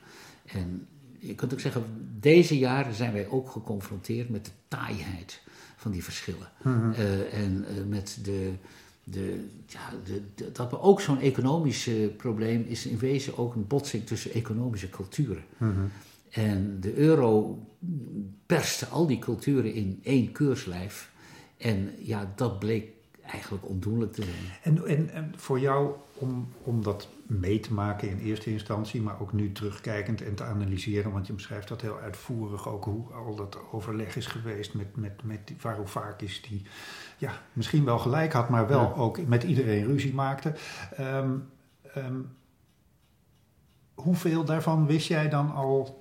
En 0.46 0.86
je 1.18 1.34
kunt 1.34 1.52
ook 1.52 1.60
zeggen, 1.60 1.84
deze 2.20 2.58
jaren 2.58 2.94
zijn 2.94 3.12
wij 3.12 3.28
ook 3.28 3.50
geconfronteerd 3.50 4.28
met 4.28 4.44
de 4.44 4.50
taaiheid 4.68 5.40
van 5.76 5.90
die 5.90 6.04
verschillen. 6.04 6.48
Mhm. 6.62 6.92
en 7.32 7.66
met 7.88 8.18
de, 8.22 8.52
de, 9.04 9.48
ja, 9.66 9.90
de, 10.04 10.50
dat 10.52 10.70
we 10.70 10.80
ook 10.80 11.00
zo'n 11.00 11.20
economisch 11.20 11.90
probleem 12.16 12.64
is 12.68 12.86
in 12.86 12.98
wezen 12.98 13.38
ook 13.38 13.54
een 13.54 13.66
botsing 13.66 14.06
tussen 14.06 14.32
economische 14.32 14.90
culturen. 14.90 15.44
Mhm. 15.56 15.80
En 16.32 16.80
de 16.80 16.94
euro 16.94 17.58
perste 18.46 18.86
al 18.86 19.06
die 19.06 19.18
culturen 19.18 19.72
in 19.74 20.00
één 20.02 20.32
keurslijf. 20.32 21.10
En 21.56 21.90
ja, 21.98 22.32
dat 22.36 22.58
bleek 22.58 22.90
eigenlijk 23.22 23.68
ondoenlijk 23.68 24.12
te 24.12 24.22
zijn. 24.22 24.76
En, 24.76 24.86
en, 24.86 25.10
en 25.10 25.32
voor 25.36 25.60
jou, 25.60 25.94
om, 26.14 26.48
om 26.62 26.82
dat 26.82 27.08
mee 27.26 27.60
te 27.60 27.72
maken 27.72 28.08
in 28.08 28.18
eerste 28.18 28.50
instantie, 28.50 29.02
maar 29.02 29.20
ook 29.20 29.32
nu 29.32 29.52
terugkijkend 29.52 30.22
en 30.22 30.34
te 30.34 30.44
analyseren, 30.44 31.12
want 31.12 31.26
je 31.26 31.32
beschrijft 31.32 31.68
dat 31.68 31.80
heel 31.80 31.98
uitvoerig 31.98 32.68
ook, 32.68 32.84
hoe 32.84 33.12
al 33.12 33.34
dat 33.34 33.58
overleg 33.72 34.16
is 34.16 34.26
geweest 34.26 34.74
met, 34.74 34.96
met, 34.96 35.22
met 35.24 35.46
die 35.46 35.56
Varoufakis, 35.58 36.42
die 36.48 36.62
ja, 37.18 37.42
misschien 37.52 37.84
wel 37.84 37.98
gelijk 37.98 38.32
had, 38.32 38.48
maar 38.48 38.68
wel 38.68 38.96
ook 38.96 39.26
met 39.26 39.42
iedereen 39.42 39.86
ruzie 39.86 40.14
maakte. 40.14 40.54
Um, 41.00 41.48
um, 41.96 42.28
hoeveel 44.02 44.44
daarvan 44.44 44.86
wist 44.86 45.08
jij 45.08 45.28
dan 45.28 45.54
al 45.54 45.98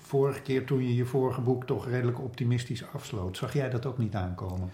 vorige 0.00 0.40
keer 0.40 0.66
toen 0.66 0.82
je 0.82 0.94
je 0.94 1.04
vorige 1.04 1.40
boek 1.40 1.64
toch 1.66 1.88
redelijk 1.88 2.20
optimistisch 2.20 2.84
afsloot? 2.92 3.36
Zag 3.36 3.52
jij 3.52 3.70
dat 3.70 3.86
ook 3.86 3.98
niet 3.98 4.14
aankomen? 4.14 4.70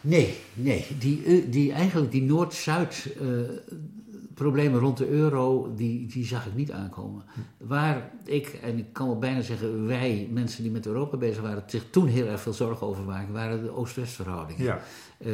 Nee, 0.00 0.38
nee. 0.54 0.86
Die, 0.98 1.24
eh, 1.24 1.42
die, 1.50 1.72
eigenlijk 1.72 2.10
die 2.10 2.22
Noord-Zuid 2.22 3.16
uh, 3.22 3.40
problemen 4.34 4.80
rond 4.80 4.96
de 4.96 5.08
euro, 5.08 5.72
die, 5.74 6.06
die 6.06 6.24
zag 6.24 6.46
ik 6.46 6.54
niet 6.54 6.72
aankomen. 6.72 7.22
Waar 7.56 8.10
ik, 8.24 8.46
en 8.62 8.78
ik 8.78 8.92
kan 8.92 9.06
wel 9.06 9.18
bijna 9.18 9.40
zeggen 9.40 9.86
wij, 9.86 10.28
mensen 10.30 10.62
die 10.62 10.72
met 10.72 10.86
Europa 10.86 11.16
bezig 11.16 11.42
waren, 11.42 11.62
zich 11.66 11.84
toen 11.90 12.06
heel 12.06 12.26
erg 12.26 12.40
veel 12.40 12.52
zorgen 12.52 12.86
over 12.86 13.04
maken, 13.04 13.32
waren 13.32 13.62
de 13.62 13.76
Oost-West 13.76 14.12
verhoudingen. 14.12 14.64
Ja. 14.64 14.80
Uh, 15.18 15.28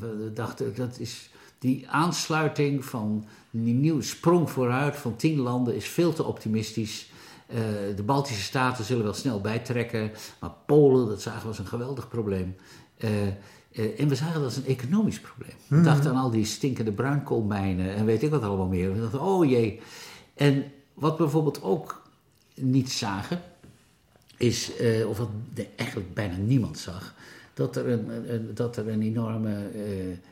we 0.00 0.30
dachten, 0.34 0.74
dat 0.74 0.98
is 0.98 1.30
die 1.58 1.88
aansluiting 1.88 2.84
van 2.84 3.24
die 3.62 3.74
nieuwe 3.74 4.02
sprong 4.02 4.50
vooruit 4.50 4.96
van 4.96 5.16
tien 5.16 5.38
landen 5.38 5.74
is 5.74 5.88
veel 5.88 6.12
te 6.12 6.24
optimistisch. 6.24 7.10
Uh, 7.48 7.58
de 7.96 8.02
Baltische 8.02 8.42
staten 8.42 8.84
zullen 8.84 9.04
wel 9.04 9.12
snel 9.14 9.40
bijtrekken, 9.40 10.10
maar 10.40 10.50
Polen, 10.66 11.08
dat 11.08 11.22
zagen 11.22 11.42
we 11.42 11.48
als 11.48 11.58
een 11.58 11.66
geweldig 11.66 12.08
probleem. 12.08 12.56
Uh, 12.98 13.10
uh, 13.72 14.00
en 14.00 14.08
we 14.08 14.14
zagen 14.14 14.34
dat 14.34 14.44
als 14.44 14.56
een 14.56 14.66
economisch 14.66 15.20
probleem. 15.20 15.54
We 15.66 15.74
Mhm. 15.76 15.84
dachten 15.84 16.10
aan 16.10 16.16
al 16.22 16.30
die 16.30 16.44
stinkende 16.44 16.92
bruinkoolmijnen 16.92 17.94
en 17.94 18.04
weet 18.04 18.22
ik 18.22 18.30
wat 18.30 18.42
allemaal 18.42 18.66
meer. 18.66 18.92
We 18.94 19.00
dachten, 19.00 19.20
oh 19.20 19.48
jee. 19.48 19.80
En 20.34 20.64
wat 20.94 21.16
we 21.16 21.22
bijvoorbeeld 21.22 21.62
ook 21.62 22.02
niet 22.54 22.90
zagen, 22.92 23.42
is, 24.36 24.70
of 25.06 25.18
wat 25.18 25.28
eigenlijk 25.76 26.14
bijna 26.14 26.36
niemand 26.36 26.78
zag, 26.78 27.14
dat 27.54 27.76
er 27.76 27.88
een, 27.88 28.50
dat 28.54 28.76
er 28.76 28.88
een 28.88 29.02
enorme 29.02 29.70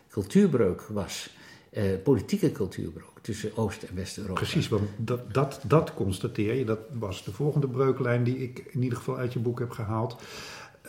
cultuurbreuk 0.09 0.83
was. 0.83 1.31
Uh, 1.73 2.03
politieke 2.03 2.53
cultuurbreuk 2.53 3.19
tussen 3.21 3.57
Oost- 3.57 3.83
en 3.83 3.95
West-Europa. 3.95 4.41
Precies, 4.41 4.69
want 4.69 4.89
dat, 4.97 5.35
dat, 5.35 5.61
dat 5.67 5.95
constateer 5.95 6.55
je. 6.55 6.65
Dat 6.65 6.79
was 6.99 7.25
de 7.25 7.33
volgende 7.33 7.69
breuklijn 7.69 8.25
die 8.25 8.39
ik 8.39 8.65
in 8.71 8.83
ieder 8.83 8.99
geval 8.99 9.17
uit 9.17 9.33
je 9.33 9.39
boek 9.39 9.59
heb 9.59 9.71
gehaald. 9.71 10.13
Uh, 10.13 10.89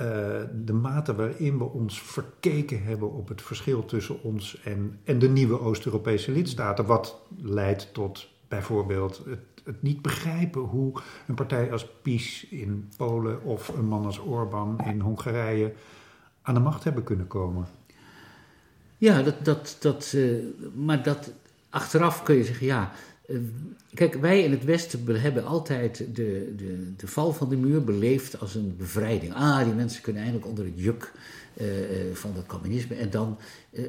de 0.66 0.74
mate 0.74 1.16
waarin 1.16 1.58
we 1.58 1.64
ons 1.64 2.02
verkeken 2.02 2.84
hebben 2.84 3.12
op 3.12 3.28
het 3.28 3.42
verschil 3.42 3.86
tussen 3.86 4.24
ons 4.24 4.62
en, 4.62 5.00
en 5.04 5.20
de 5.20 5.30
nieuwe 5.30 5.60
Oost-Europese 5.60 6.32
lidstaten. 6.32 6.86
Wat 6.86 7.22
leidt 7.42 7.94
tot 7.94 8.30
bijvoorbeeld 8.48 9.18
het, 9.26 9.40
het, 9.64 9.82
niet 9.82 10.02
begrijpen 10.02 10.62
hoe 10.62 10.94
een 11.28 11.36
partij 11.36 11.72
als 11.72 11.88
PiS 12.02 12.48
in 12.50 12.90
Polen 12.98 13.44
of 13.44 13.68
een 13.68 13.86
man 13.86 14.06
als 14.06 14.20
Orbán 14.20 14.80
in 14.86 15.00
Hongarije 15.00 15.74
aan 16.42 16.54
de 16.54 16.60
macht 16.60 16.84
hebben 16.84 17.04
kunnen 17.04 17.28
komen. 17.28 17.68
Ja, 19.04 19.22
dat, 19.22 19.36
dat, 19.46 19.76
dat, 19.80 20.12
uh, 20.16 20.44
maar 20.74 21.04
dat 21.04 21.32
achteraf 21.70 22.24
kun 22.24 22.36
je 22.36 22.44
zeggen, 22.44 22.66
ja. 22.66 22.92
Uh, 23.28 23.38
kijk, 23.94 24.14
wij 24.14 24.44
in 24.44 24.52
het 24.52 24.64
Westen 24.64 25.22
hebben 25.22 25.46
altijd 25.46 25.98
de, 25.98 26.54
de, 26.58 26.94
de 26.98 27.08
val 27.08 27.34
van 27.34 27.50
de 27.50 27.56
muur 27.56 27.84
beleefd 27.84 28.40
als 28.40 28.56
een 28.56 28.76
bevrijding. 28.78 29.34
Ah, 29.34 29.64
die 29.64 29.74
mensen 29.74 30.02
kunnen 30.02 30.22
eindelijk 30.22 30.50
onder 30.50 30.66
het 30.66 30.74
juk 30.76 31.12
uh, 31.62 31.68
van 32.14 32.32
het 32.36 32.46
communisme. 32.46 32.96
En 32.96 33.10
dan 33.10 33.38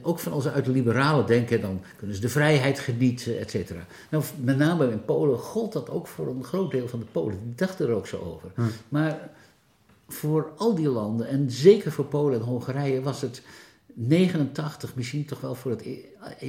ook 0.02 0.18
van 0.18 0.32
onze 0.32 0.50
uit 0.50 0.64
de 0.64 0.70
liberalen 0.70 1.26
denken, 1.26 1.60
dan 1.60 1.80
kunnen 1.96 2.16
ze 2.16 2.22
de 2.22 2.28
vrijheid 2.28 2.78
genieten, 2.78 3.38
et 3.38 3.50
cetera. 3.50 3.86
Nou, 4.10 4.24
met 4.40 4.56
name 4.56 4.90
in 4.90 5.04
Polen 5.04 5.38
gold 5.38 5.72
dat 5.72 5.90
ook 5.90 6.06
voor 6.06 6.28
een 6.28 6.44
groot 6.44 6.70
deel 6.70 6.88
van 6.88 6.98
de 6.98 7.06
Polen. 7.12 7.38
Die 7.44 7.54
dachten 7.54 7.88
er 7.88 7.94
ook 7.94 8.06
zo 8.06 8.16
over. 8.16 8.50
Hm. 8.54 8.62
Maar 8.88 9.30
voor 10.08 10.52
al 10.56 10.74
die 10.74 10.88
landen, 10.88 11.28
en 11.28 11.50
zeker 11.50 11.92
voor 11.92 12.04
Polen 12.04 12.40
en 12.40 12.46
Hongarije, 12.46 13.02
was 13.02 13.20
het 13.20 13.42
89 13.94 14.94
misschien 14.94 15.24
toch 15.24 15.40
wel 15.40 15.54
voor 15.54 15.70
het 15.70 15.86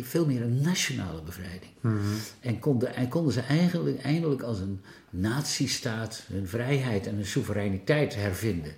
veel 0.01 0.25
meer 0.25 0.41
een 0.41 0.61
nationale 0.61 1.21
bevrijding. 1.21 1.71
Mm-hmm. 1.81 2.17
En 2.39 2.59
konden, 2.59 2.95
en 2.95 3.07
konden 3.07 3.33
ze 3.33 3.41
eigenlijk 3.41 4.01
eindelijk 4.01 4.41
als 4.41 4.59
een 4.59 4.81
nazistaat 5.09 6.23
hun 6.27 6.47
vrijheid 6.47 7.07
en 7.07 7.15
hun 7.15 7.25
soevereiniteit 7.25 8.15
hervinden. 8.15 8.73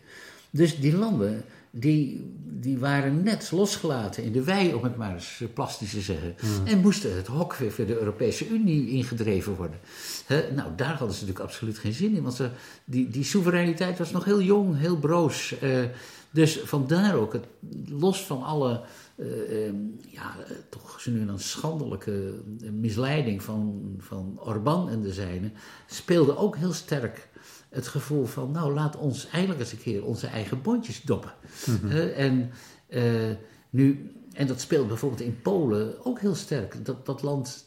Dus 0.50 0.79
die 0.79 0.97
landen 0.97 1.43
die, 1.71 2.33
die 2.43 2.77
waren 2.77 3.24
net 3.24 3.51
losgelaten 3.51 4.24
in 4.24 4.31
de 4.31 4.43
wei, 4.43 4.74
om 4.74 4.83
het 4.83 4.97
maar 4.97 5.13
eens 5.13 5.43
plastisch 5.53 5.91
te 5.91 6.01
zeggen. 6.01 6.36
Mm. 6.41 6.67
En 6.67 6.79
moesten 6.79 7.15
het 7.15 7.27
hok 7.27 7.55
weer 7.55 7.71
voor 7.71 7.86
de 7.86 8.00
Europese 8.00 8.47
Unie 8.47 8.89
ingedreven 8.89 9.55
worden. 9.55 9.79
He, 10.25 10.51
nou, 10.55 10.69
daar 10.75 10.95
hadden 10.95 11.15
ze 11.15 11.21
natuurlijk 11.21 11.50
absoluut 11.50 11.77
geen 11.77 11.93
zin 11.93 12.15
in, 12.15 12.24
want 12.24 12.36
ze, 12.36 12.50
die, 12.86 13.09
die 13.09 13.24
soevereiniteit 13.24 13.97
was 13.97 14.12
nog 14.12 14.25
heel 14.25 14.41
jong, 14.41 14.77
heel 14.77 14.97
broos. 14.97 15.55
Uh, 15.63 15.83
dus 16.31 16.59
vandaar 16.63 17.15
ook, 17.15 17.33
het, 17.33 17.45
los 17.86 18.25
van 18.25 18.43
alle, 18.43 18.81
uh, 19.15 19.65
um, 19.67 20.00
ja, 20.09 20.36
toch 20.69 21.06
nu 21.06 21.30
een 21.30 21.39
schandelijke 21.39 22.34
misleiding 22.71 23.43
van, 23.43 23.95
van 23.97 24.39
Orbán 24.39 24.89
en 24.89 25.01
de 25.01 25.13
zijnen, 25.13 25.53
speelde 25.86 26.38
ook 26.38 26.58
heel 26.58 26.73
sterk 26.73 27.30
het 27.69 27.88
gevoel 27.88 28.25
van, 28.25 28.51
nou, 28.51 28.73
laat 28.73 28.95
ons 28.95 29.27
eindelijk 29.30 29.60
eens 29.60 29.71
een 29.71 29.77
keer 29.82 30.06
onze 30.06 30.27
eigen 30.27 30.62
bondjes 30.62 31.01
doppen. 31.01 31.34
Mhm. 31.65 31.88
Uh, 31.88 32.19
en 32.19 32.51
uh, 32.89 33.36
nu, 33.69 34.12
en 34.34 34.47
dat 34.47 34.62
speelt 34.62 34.88
bijvoorbeeld 34.88 35.21
in 35.21 35.41
Polen 35.41 36.06
ook 36.06 36.19
heel 36.19 36.36
sterk. 36.36 36.86
Dat, 36.86 37.06
dat 37.06 37.21
land 37.21 37.65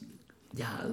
ja, 0.54 0.86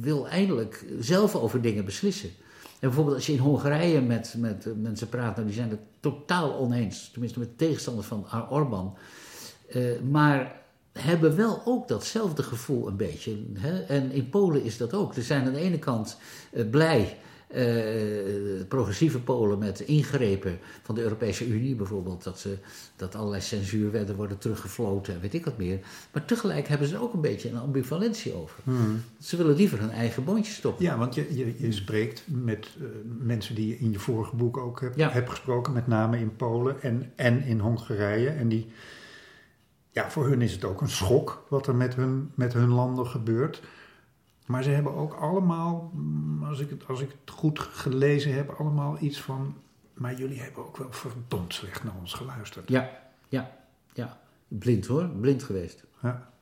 wil 0.00 0.28
eindelijk 0.28 0.84
zelf 1.00 1.34
over 1.34 1.60
dingen 1.60 1.84
beslissen. 1.84 2.30
En 2.62 2.88
bijvoorbeeld 2.88 3.16
als 3.16 3.26
je 3.26 3.32
in 3.32 3.38
Hongarije 3.38 4.00
met, 4.00 4.34
met 4.38 4.66
mensen 4.76 5.08
praat, 5.08 5.34
nou, 5.34 5.46
die 5.46 5.56
zijn 5.56 5.70
het 5.70 5.80
totaal 6.00 6.58
oneens, 6.58 7.10
tenminste 7.10 7.38
met 7.38 7.58
tegenstanders 7.58 8.06
van 8.06 8.50
Orbán. 8.50 8.96
Uh, 9.74 10.00
maar 10.10 10.60
hebben 10.92 11.36
wel 11.36 11.62
ook 11.64 11.88
datzelfde 11.88 12.42
gevoel 12.42 12.88
een 12.88 12.96
beetje. 12.96 13.36
Hè? 13.58 13.80
En 13.82 14.10
in 14.12 14.28
Polen 14.28 14.62
is 14.62 14.76
dat 14.76 14.94
ook. 14.94 15.14
Er 15.14 15.22
zijn 15.22 15.46
aan 15.46 15.52
de 15.52 15.60
ene 15.60 15.78
kant 15.78 16.16
blij, 16.70 17.18
progressieve 18.68 19.20
Polen 19.20 19.58
met 19.58 19.80
ingrepen 19.80 20.58
van 20.82 20.94
de 20.94 21.02
Europese 21.02 21.48
Unie, 21.48 21.74
bijvoorbeeld 21.74 22.24
dat, 22.24 22.38
ze, 22.38 22.58
dat 22.96 23.14
allerlei 23.14 23.42
censuurwetten 23.42 24.16
worden 24.16 24.38
teruggefloten 24.38 25.14
en 25.14 25.20
weet 25.20 25.34
ik 25.34 25.44
wat 25.44 25.58
meer. 25.58 25.78
Maar 26.12 26.24
tegelijk 26.24 26.68
hebben 26.68 26.88
ze 26.88 26.94
er 26.94 27.02
ook 27.02 27.12
een 27.12 27.20
beetje 27.20 27.48
een 27.48 27.58
ambivalentie 27.58 28.34
over. 28.34 28.56
Hmm. 28.64 29.02
Ze 29.20 29.36
willen 29.36 29.56
liever 29.56 29.80
hun 29.80 29.90
eigen 29.90 30.24
bondje 30.24 30.52
stoppen. 30.52 30.84
Ja, 30.84 30.98
want 30.98 31.14
je, 31.14 31.36
je, 31.36 31.54
je 31.58 31.72
spreekt 31.72 32.22
met 32.26 32.68
uh, 32.80 32.86
mensen 33.18 33.54
die 33.54 33.68
je 33.68 33.78
in 33.78 33.90
je 33.92 33.98
vorige 33.98 34.36
boek 34.36 34.56
ook 34.56 34.80
hebt, 34.80 34.96
Ja. 34.96 35.10
hebt 35.10 35.30
gesproken, 35.30 35.72
met 35.72 35.86
name 35.86 36.18
in 36.18 36.36
Polen 36.36 36.82
en, 36.82 37.12
en 37.16 37.42
in 37.42 37.58
Hongarije. 37.58 38.28
En 38.28 38.48
die, 38.48 38.66
ja, 39.90 40.10
voor 40.10 40.26
hun 40.28 40.42
is 40.42 40.52
het 40.52 40.64
ook 40.64 40.80
een 40.80 40.88
schok 40.90 41.44
wat 41.48 41.66
er 41.66 41.74
met 41.74 41.94
hun, 41.94 42.30
met 42.34 42.52
hun 42.52 42.68
landen 42.68 43.06
gebeurt. 43.06 43.62
Maar 44.50 44.62
ze 44.62 44.70
hebben 44.70 44.94
ook 44.94 45.14
allemaal, 45.14 45.90
mm, 45.94 46.44
als 46.44 46.60
ik, 46.60 46.70
het, 46.70 46.86
als 46.86 47.00
ik 47.00 47.08
het 47.08 47.34
goed 47.34 47.58
gelezen 47.58 48.34
heb, 48.34 48.50
allemaal 48.50 48.96
iets 49.00 49.20
van. 49.20 49.56
Maar 49.94 50.14
jullie 50.14 50.40
hebben 50.40 50.66
ook 50.66 50.76
wel 50.76 50.92
verdomd 50.92 51.54
slecht 51.54 51.84
naar 51.84 51.94
ons 52.00 52.12
geluisterd. 52.12 52.68
Ja, 52.68 52.90
ja, 53.28 53.56
ja. 53.92 54.20
Blind 54.48 54.86
hoor, 54.86 55.08
blind 55.08 55.42
geweest. 55.42 55.84
Ja. 56.02 56.32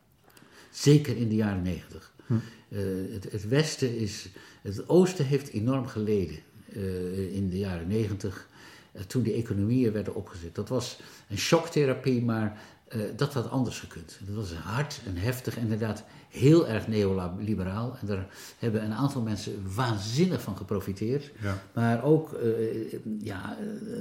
Zeker 0.70 1.16
in 1.16 1.28
de 1.28 1.34
jaren 1.34 1.62
negentig. 1.62 2.12
Hm. 2.26 2.34
Uh, 2.68 3.12
het, 3.12 3.32
het, 3.32 3.48
Westen 3.48 3.96
is. 3.96 4.28
Het 4.62 4.88
Oosten 4.88 5.24
heeft 5.24 5.48
enorm 5.48 5.86
geleden 5.86 6.38
uh, 6.68 7.34
in 7.34 7.48
de 7.48 7.58
jaren 7.58 7.88
negentig. 7.88 8.48
Uh, 8.92 9.02
toen 9.02 9.22
die 9.22 9.34
economieën 9.34 9.92
werden 9.92 10.14
opgezet. 10.14 10.54
Dat 10.54 10.68
was 10.68 11.00
een 11.28 11.38
shocktherapie, 11.38 12.24
maar 12.24 12.60
uh, 12.96 13.02
dat 13.16 13.32
had 13.32 13.50
anders 13.50 13.78
gekund. 13.78 14.18
Dat 14.26 14.34
was 14.34 14.52
hard 14.52 15.00
en 15.06 15.16
heftig, 15.16 15.56
inderdaad 15.56 16.04
heel 16.28 16.68
erg 16.68 16.88
neoliberaal. 16.88 17.96
En 18.00 18.06
daar 18.06 18.26
hebben 18.58 18.84
een 18.84 18.94
aantal 18.94 19.22
mensen 19.22 19.74
waanzinnig 19.74 20.42
van 20.42 20.56
geprofiteerd. 20.56 21.30
Ja. 21.42 21.58
Maar 21.72 22.04
ook, 22.04 22.32
uh, 22.42 22.92
ja, 23.20 23.56
uh, 23.60 24.00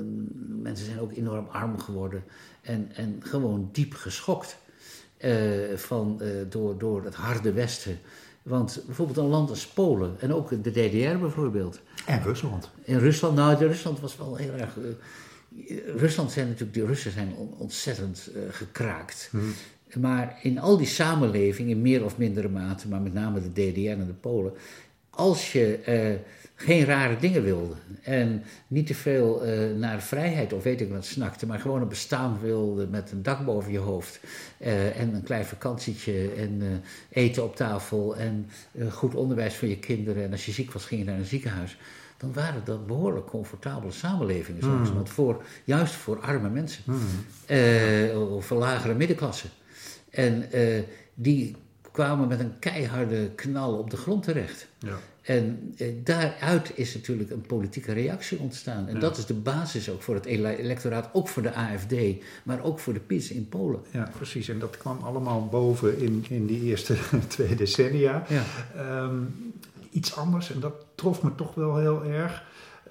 mensen 0.61 0.85
zijn 0.85 0.99
ook 0.99 1.11
enorm 1.11 1.47
arm 1.51 1.79
geworden. 1.79 2.23
En, 2.61 2.91
en 2.95 3.15
gewoon 3.19 3.69
diep 3.71 3.93
geschokt 3.93 4.57
van, 5.75 6.21
door, 6.49 6.77
door 6.77 7.03
het 7.03 7.15
harde 7.15 7.51
Westen. 7.53 7.99
Want 8.43 8.83
bijvoorbeeld 8.85 9.17
een 9.17 9.25
land 9.25 9.49
als 9.49 9.67
Polen 9.67 10.15
en 10.19 10.33
ook 10.33 10.63
de 10.63 10.71
DDR 10.71 11.17
bijvoorbeeld. 11.17 11.79
En 12.05 12.23
Rusland. 12.23 12.69
In 12.83 12.97
Rusland, 12.97 13.35
nou, 13.35 13.55
Rusland 13.55 13.99
was 13.99 14.17
wel 14.17 14.35
heel 14.35 14.53
erg. 14.53 14.77
Rusland 15.95 16.31
zijn 16.31 16.47
natuurlijk, 16.47 16.77
de 16.77 16.85
Russen 16.85 17.11
zijn 17.11 17.35
ontzettend 17.57 18.29
gekraakt. 18.49 19.27
Hmm. 19.31 19.53
Maar 19.95 20.39
in 20.41 20.59
al 20.59 20.77
die 20.77 20.87
samenlevingen, 20.87 21.71
in 21.71 21.81
meer 21.81 22.03
of 22.03 22.17
mindere 22.17 22.49
mate, 22.49 22.87
maar 22.87 23.01
met 23.01 23.13
name 23.13 23.41
de 23.41 23.71
DDR 23.71 23.89
en 23.89 24.05
de 24.05 24.13
Polen, 24.13 24.53
als 25.17 25.51
je 25.51 25.79
uh, 25.87 26.19
geen 26.55 26.85
rare 26.85 27.17
dingen 27.17 27.43
wilde 27.43 27.73
en 28.01 28.43
niet 28.67 28.87
te 28.87 28.93
veel 28.93 29.47
uh, 29.47 29.75
naar 29.75 30.01
vrijheid 30.01 30.53
of 30.53 30.63
weet 30.63 30.81
ik 30.81 30.89
wat 30.89 31.05
snakte, 31.05 31.45
maar 31.45 31.59
gewoon 31.59 31.81
een 31.81 31.87
bestaan 31.87 32.39
wilde 32.41 32.87
met 32.87 33.11
een 33.11 33.23
dak 33.23 33.45
boven 33.45 33.71
je 33.71 33.77
hoofd 33.77 34.19
uh, 34.59 34.99
en 34.99 35.13
een 35.13 35.23
klein 35.23 35.45
vakantietje 35.45 36.31
en 36.31 36.83
eten 37.09 37.43
op 37.43 37.55
tafel 37.55 38.15
en 38.15 38.49
goed 38.89 39.15
onderwijs 39.15 39.55
voor 39.55 39.67
je 39.67 39.79
kinderen 39.79 40.23
en 40.23 40.31
als 40.31 40.45
je 40.45 40.51
ziek 40.51 40.71
was 40.71 40.85
ging 40.85 41.01
je 41.01 41.07
naar 41.07 41.19
een 41.19 41.25
ziekenhuis, 41.25 41.77
dan 42.17 42.33
waren 42.33 42.61
dat 42.65 42.87
behoorlijk 42.87 43.25
comfortabele 43.25 43.91
samenlevingen, 43.91 44.65
Mm. 44.69 44.93
want 44.93 45.09
voor, 45.09 45.41
juist 45.63 45.93
voor 45.93 46.19
arme 46.19 46.49
mensen 46.49 46.83
Mm. 46.85 48.21
of 48.21 48.45
voor 48.45 48.57
lagere 48.57 48.93
middenklasse. 48.93 49.47
En 50.09 50.45
uh, 50.53 50.81
die 51.13 51.55
kwamen 51.91 52.27
met 52.27 52.39
een 52.39 52.59
keiharde 52.59 53.29
knal 53.35 53.73
op 53.77 53.89
de 53.89 53.97
grond 53.97 54.23
terecht. 54.23 54.67
Ja. 54.79 54.97
En 55.21 55.73
eh, 55.77 55.87
daaruit 56.03 56.71
is 56.75 56.93
natuurlijk 56.93 57.29
een 57.31 57.41
politieke 57.41 57.93
reactie 57.93 58.39
ontstaan. 58.39 58.87
En 58.87 58.93
Ja. 58.93 58.99
dat 58.99 59.17
is 59.17 59.25
de 59.25 59.33
basis 59.33 59.89
ook 59.89 60.01
voor 60.01 60.15
het 60.15 60.25
ele- 60.25 60.55
electoraat, 60.55 61.09
ook 61.13 61.27
voor 61.27 61.41
de 61.43 61.53
AFD, 61.53 61.93
maar 62.43 62.63
ook 62.63 62.79
voor 62.79 62.93
de 62.93 62.99
PiS 62.99 63.31
in 63.31 63.49
Polen. 63.49 63.79
ja, 63.91 64.09
precies. 64.17 64.49
En 64.49 64.59
dat 64.59 64.77
kwam 64.77 64.99
allemaal 65.03 65.47
boven 65.47 65.97
in, 65.99 66.25
in 66.29 66.45
die 66.45 66.61
eerste 66.61 66.95
twee 67.27 67.55
decennia. 67.55 68.23
Ja. 68.29 68.43
Ehm, 68.75 69.15
iets 69.91 70.15
anders, 70.15 70.51
en 70.51 70.59
dat 70.59 70.85
trof 70.97 71.23
me 71.23 71.35
toch 71.35 71.53
wel 71.53 71.77
heel 71.77 72.03
erg, 72.03 72.43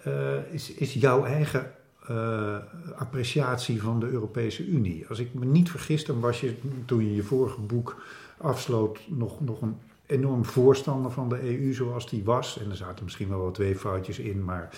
eh, 0.02 0.52
is, 0.52 0.72
is 0.72 0.94
jouw 0.94 1.24
eigen 1.24 1.72
eh, 2.06 2.56
appreciatie 2.96 3.82
van 3.82 4.00
de 4.00 4.06
Europese 4.06 4.66
Unie. 4.66 5.06
Als 5.08 5.18
ik 5.18 5.34
me 5.34 5.44
niet 5.44 5.70
vergis, 5.70 6.04
dan 6.04 6.20
was 6.20 6.40
je 6.40 6.54
toen 6.84 7.04
je 7.04 7.14
je 7.14 7.22
vorige 7.22 7.60
boek 7.60 8.02
afsloot 8.36 9.00
nog, 9.08 9.40
nog 9.40 9.62
een 9.62 9.76
enorm 10.06 10.44
voorstander 10.44 11.10
van 11.10 11.28
de 11.28 11.58
EU 11.58 11.72
zoals 11.72 12.10
die 12.10 12.24
was. 12.24 12.58
En 12.58 12.70
er 12.70 12.76
zaten 12.76 13.04
misschien 13.04 13.28
wel 13.28 13.42
wat 13.42 13.54
twee 13.54 13.76
foutjes 13.76 14.18
in, 14.18 14.44
maar 14.44 14.68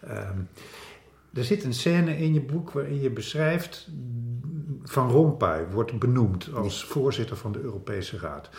ehm, 0.00 0.38
er 1.32 1.44
zit 1.44 1.64
een 1.64 1.74
scène 1.74 2.18
in 2.18 2.34
je 2.34 2.40
boek 2.40 2.70
waarin 2.70 3.00
je 3.00 3.10
beschrijft 3.10 3.88
Van 4.82 5.10
Rompuy 5.10 5.66
wordt 5.70 5.98
benoemd 5.98 6.54
als 6.54 6.84
voorzitter 6.84 7.36
van 7.36 7.52
de 7.52 7.60
Europese 7.60 8.18
Raad. 8.18 8.50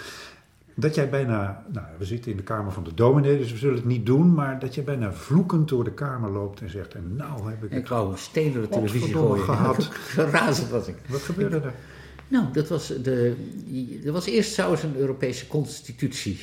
Dat 0.79 0.95
jij 0.95 1.09
bijna, 1.09 1.63
nou 1.71 1.85
we 1.97 2.05
zitten 2.05 2.31
in 2.31 2.37
de 2.37 2.43
kamer 2.43 2.71
van 2.71 2.83
de 2.83 2.93
dominee, 2.93 3.37
dus 3.37 3.51
we 3.51 3.57
zullen 3.57 3.75
het 3.75 3.85
niet 3.85 4.05
doen, 4.05 4.33
maar 4.33 4.59
dat 4.59 4.75
je 4.75 4.81
bijna 4.81 5.13
vloekend 5.13 5.67
door 5.69 5.83
de 5.83 5.93
kamer 5.93 6.29
loopt 6.31 6.61
en 6.61 6.69
zegt, 6.69 6.93
en 6.93 7.15
nou 7.15 7.49
heb 7.49 7.63
ik 7.63 7.71
Ik 7.71 7.77
het. 7.77 7.89
wou 7.89 8.11
een 8.11 8.17
steen 8.17 8.53
door 8.53 8.61
de 8.61 8.69
televisie 8.69 9.13
gooien. 9.13 9.43
gehad. 9.55 9.89
Razend 10.15 10.69
was 10.69 10.87
ik. 10.87 10.95
Wat 11.07 11.21
gebeurde 11.21 11.55
er? 11.59 11.73
Nou, 12.27 12.45
dat 12.53 12.67
was 12.67 12.87
de, 12.87 13.35
er 14.05 14.11
was 14.11 14.25
eerst 14.25 14.53
trouwens 14.53 14.83
een 14.83 14.95
Europese 14.97 15.47
constitutie. 15.47 16.39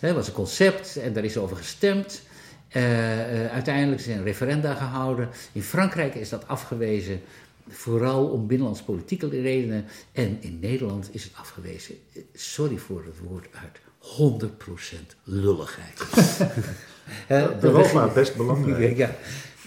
Er 0.00 0.14
was 0.14 0.26
een 0.26 0.32
concept 0.32 0.96
en 0.96 1.12
daar 1.12 1.24
is 1.24 1.36
over 1.36 1.56
gestemd. 1.56 2.22
Eh, 2.68 3.44
eh, 3.44 3.52
uiteindelijk 3.52 4.00
zijn 4.00 4.22
referenda 4.22 4.74
gehouden. 4.74 5.28
In 5.52 5.62
Frankrijk 5.62 6.14
is 6.14 6.28
dat 6.28 6.48
afgewezen, 6.48 7.20
vooral 7.68 8.26
om 8.26 8.46
binnenlandspolitieke 8.46 9.28
redenen. 9.28 9.84
En 10.12 10.36
in 10.40 10.58
Nederland 10.60 11.08
is 11.14 11.24
het 11.24 11.32
afgewezen, 11.36 11.94
sorry 12.34 12.76
voor 12.76 13.04
het 13.04 13.18
woord 13.28 13.46
uit, 13.52 13.80
100% 13.98 15.16
lulligheid. 15.24 15.98
De 17.28 17.58
Europa, 17.60 17.82
regering- 17.82 18.12
best 18.12 18.36
belangrijk. 18.36 18.96
ja, 18.96 19.16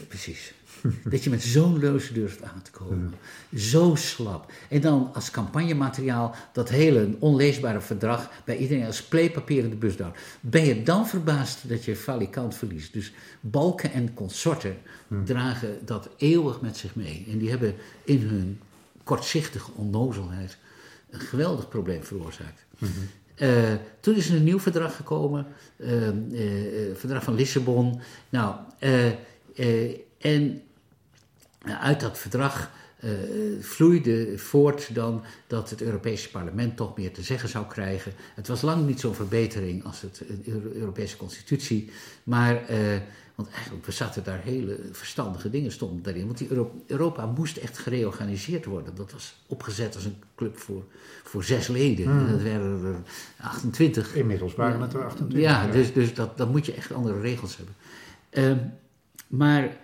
precies. 0.08 0.54
Dat 1.12 1.24
je 1.24 1.30
met 1.30 1.44
zo'n 1.44 1.80
leuze 1.80 2.14
durft 2.14 2.44
aan 2.44 2.62
te 2.62 2.72
komen. 2.72 3.14
Zo 3.56 3.96
slap. 3.96 4.52
En 4.70 4.82
dan 4.82 5.10
als 5.14 5.32
campagnemateriaal 5.32 6.36
dat 6.54 6.70
hele 6.70 7.16
onleesbare 7.20 7.82
verdrag 7.82 8.30
bij 8.46 8.58
iedereen 8.58 8.86
als 8.86 9.04
playpapier 9.04 9.64
in 9.64 9.70
de 9.70 9.76
bus 9.76 9.98
duwt. 9.98 10.18
Ben 10.40 10.66
je 10.66 10.84
dan 10.84 11.08
verbaasd 11.08 11.70
dat 11.70 11.86
je 11.86 11.96
valikant 11.96 12.56
verliest? 12.56 12.94
Dus 12.94 13.14
balken 13.40 13.92
en 13.92 14.14
consorten 14.14 14.78
dragen 15.24 15.78
dat 15.86 16.10
eeuwig 16.18 16.62
met 16.62 16.78
zich 16.78 16.96
mee. 16.96 17.28
En 17.32 17.38
die 17.38 17.50
hebben 17.50 17.76
in 18.04 18.22
hun 18.22 18.60
kortzichtige 19.04 19.72
onnozelheid 19.76 20.58
een 21.10 21.20
geweldig 21.20 21.68
probleem 21.68 22.04
veroorzaakt. 22.04 22.66
Eh, 23.36 23.74
toen 24.00 24.16
is 24.16 24.30
er 24.30 24.36
een 24.36 24.44
nieuw 24.44 24.60
verdrag 24.60 24.96
gekomen, 24.96 25.46
eh, 25.78 25.90
verdrag 26.94 27.24
van 27.24 27.36
Lissabon. 27.36 28.02
Nou, 28.30 28.56
en 30.18 30.62
uit 31.66 32.00
dat 32.00 32.18
verdrag 32.18 32.70
eh, 33.00 33.10
vloeide 33.60 34.38
voort 34.38 34.96
dan 34.96 35.24
dat 35.48 35.70
het 35.70 35.82
Europese 35.82 36.30
parlement 36.30 36.78
toch 36.78 36.98
meer 36.98 37.14
te 37.14 37.24
zeggen 37.24 37.50
zou 37.50 37.66
krijgen. 37.66 38.12
Het 38.36 38.48
was 38.48 38.62
lang 38.62 38.88
niet 38.88 39.00
zo'n 39.00 39.16
verbetering 39.16 39.84
als 39.86 40.02
het 40.02 40.22
eh, 40.28 40.54
Euro- 40.54 40.72
Europese 40.80 41.18
constitutie, 41.18 41.92
maar... 42.24 42.66
eh, 42.66 42.78
want 43.36 43.50
eigenlijk, 43.50 43.92
zaten 43.92 44.24
daar 44.24 44.42
hele 44.44 44.80
verstandige 44.92 45.50
dingen 45.50 45.72
stonden 45.72 46.04
daarin. 46.04 46.26
Want 46.26 46.38
die 46.38 46.50
Euro- 46.50 46.82
Europa 46.88 47.26
moest 47.26 47.58
echt 47.58 47.78
gereorganiseerd 47.78 48.66
worden. 48.66 48.96
Dat 48.96 49.12
was 49.12 49.36
opgezet 49.48 49.96
als 49.96 50.06
een 50.06 50.16
club 50.36 50.58
voor, 50.58 50.84
voor 51.24 51.44
zes 51.44 51.68
leden. 51.68 52.06
En 52.06 52.28
dat 52.32 52.42
werden 52.42 52.86
er 52.86 52.96
28. 53.46 54.16
Inmiddels 54.16 54.56
waren 54.56 54.82
het 54.82 54.94
er 54.94 55.06
28. 55.06 55.40
Ja, 55.40 55.68
dus, 55.68 55.94
dus 55.94 56.14
dat, 56.14 56.38
dan 56.38 56.50
moet 56.52 56.66
je 56.66 56.74
echt 56.74 56.94
andere 56.94 57.20
regels 57.20 57.58
hebben. 57.58 57.76
Ehm, 58.30 58.58
maar 59.28 59.78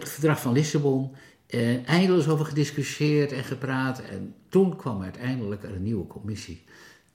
het 0.00 0.08
verdrag 0.08 0.40
van 0.40 0.52
Lissabon, 0.52 1.10
eh, 1.46 1.88
eindeloos 1.88 2.28
over 2.28 2.46
gediscussieerd 2.46 3.32
en 3.32 3.44
gepraat. 3.44 4.00
En 4.10 4.34
toen 4.48 4.76
kwam 4.76 5.02
uiteindelijk 5.02 5.62
er 5.62 5.74
een 5.74 5.82
nieuwe 5.82 6.06
commissie. 6.06 6.64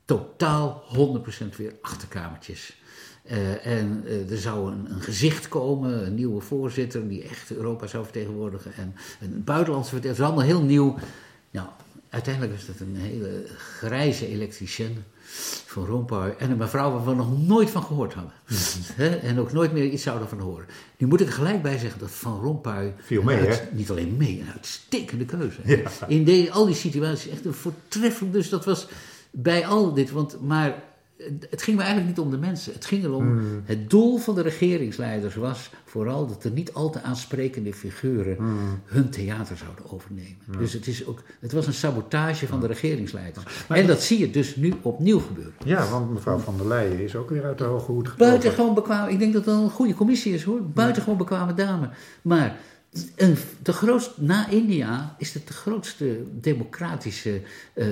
Totaal 0.06 0.84
100% 0.88 1.56
weer 1.56 1.74
achterkamertjes. 1.82 2.78
Eh, 3.24 3.66
en 3.66 4.04
eh, 4.06 4.32
er 4.32 4.38
zou 4.38 4.72
een, 4.72 4.92
een 4.92 5.02
gezicht 5.02 5.48
komen, 5.48 6.06
een 6.06 6.16
nieuwe 6.16 6.42
voorzitter 6.42 7.08
die 7.08 7.24
echt 7.24 7.52
Europa 7.52 7.88
zou 7.88 8.04
vertegenwoordigen. 8.04 8.74
En 8.74 8.96
een 9.22 9.44
buitenlandse 9.44 9.92
vertegenwoordiger. 9.92 10.10
Het 10.10 10.18
was 10.18 10.28
allemaal 10.28 10.46
heel 10.46 10.62
nieuw. 10.62 10.96
Nou, 11.52 11.68
uiteindelijk 12.10 12.56
was 12.56 12.68
het 12.68 12.80
een 12.80 12.96
hele 12.96 13.46
grijze 13.58 14.28
elektricien 14.28 15.04
van 15.66 15.86
Rompuy. 15.86 16.36
En 16.38 16.52
een 16.52 16.58
mevrouw 16.58 16.92
waar 16.92 17.06
we 17.06 17.14
nog 17.14 17.48
nooit 17.48 17.70
van 17.70 17.84
gehoord 17.84 18.14
hadden. 18.14 18.34
Hè, 18.94 19.16
en 19.16 19.40
ook 19.40 19.52
nooit 19.52 19.72
meer 19.72 19.86
iets 19.90 20.04
zouden 20.04 20.30
van 20.30 20.40
horen. 20.40 20.66
Nu 20.98 21.08
moet 21.08 21.22
ik 21.22 21.28
er 21.28 21.34
gelijk 21.34 21.62
bij 21.62 21.78
zeggen 21.78 22.00
dat 22.00 22.12
Van 22.12 22.40
Rompuy... 22.42 22.94
Viel 22.98 23.24
mee, 23.24 23.38
uit- 23.38 23.60
hè? 23.60 23.66
Niet 23.72 23.90
alleen 23.90 24.18
mee, 24.18 24.40
een 24.42 24.52
uitstekende 24.54 25.26
keuze. 25.26 25.62
In 26.08 26.24
de, 26.24 26.50
al 26.52 26.66
die 26.66 26.76
situaties 26.76 27.32
echt 27.32 27.46
een 27.46 27.54
voortreffelijk... 27.54 28.34
Dus 28.34 28.50
dat 28.50 28.66
was 28.66 28.88
bij 29.32 29.66
al 29.68 29.94
dit... 29.94 30.12
Want, 30.12 30.42
maar 30.42 30.84
het 31.50 31.62
ging 31.62 31.78
me 31.78 31.84
eigenlijk 31.84 32.16
niet 32.18 32.26
om 32.26 32.32
de 32.32 32.38
mensen. 32.38 32.74
Het 32.74 32.86
ging 32.86 33.04
erom... 33.04 33.24
Hmm. 33.24 33.62
Het 33.66 33.90
doel 33.90 34.18
van 34.18 34.36
de 34.36 34.42
regeringsleiders 34.42 35.36
was 35.36 35.70
vooral 35.86 36.28
dat 36.28 36.44
er 36.44 36.52
niet 36.52 36.74
al 36.74 36.90
te 36.90 37.02
aansprekende 37.02 37.74
figuren 37.74 38.36
Hmm. 38.36 38.82
hun 38.86 39.10
theater 39.10 39.58
zouden 39.58 39.92
overnemen. 39.92 40.38
Dus 40.60 40.74
het, 40.74 40.88
is 40.88 41.06
ook, 41.06 41.24
het 41.40 41.52
was 41.52 41.68
een 41.68 41.74
sabotage 41.74 42.48
van 42.48 42.60
de 42.60 42.68
regeringsleiders. 42.68 43.46
Maar 43.68 43.78
en 43.78 43.88
dat- 43.88 43.96
dat 43.96 44.06
zie 44.06 44.20
je 44.20 44.30
dus 44.30 44.56
nu 44.56 44.74
opnieuw 44.82 45.20
gebeuren. 45.20 45.54
Ja, 45.66 45.90
want 45.90 46.14
mevrouw 46.14 46.38
van 46.38 46.58
der 46.58 46.68
Leyen 46.68 47.00
is 47.00 47.16
ook 47.16 47.30
weer 47.30 47.44
uit 47.46 47.58
de 47.58 47.64
hoge 47.64 47.92
hoed 47.92 48.08
gekomen. 48.08 48.30
Buitengewoon 48.32 48.74
bekwaam. 48.74 49.08
Ik 49.10 49.20
denk 49.20 49.34
dat 49.34 49.46
dat 49.46 49.62
een 49.62 49.70
goede 49.70 49.94
commissie 49.94 50.34
is 50.34 50.44
hoor. 50.44 50.64
Buitengewoon 50.64 51.18
bekwame 51.18 51.54
dame. 51.54 51.90
Maar 52.22 52.58
een, 53.16 53.38
de 53.64 54.10
na 54.16 54.50
India 54.50 55.16
is 55.18 55.34
het 55.34 55.48
de 55.48 55.54
grootste 55.54 56.22
democratische 56.32 57.42
eh, 57.74 57.88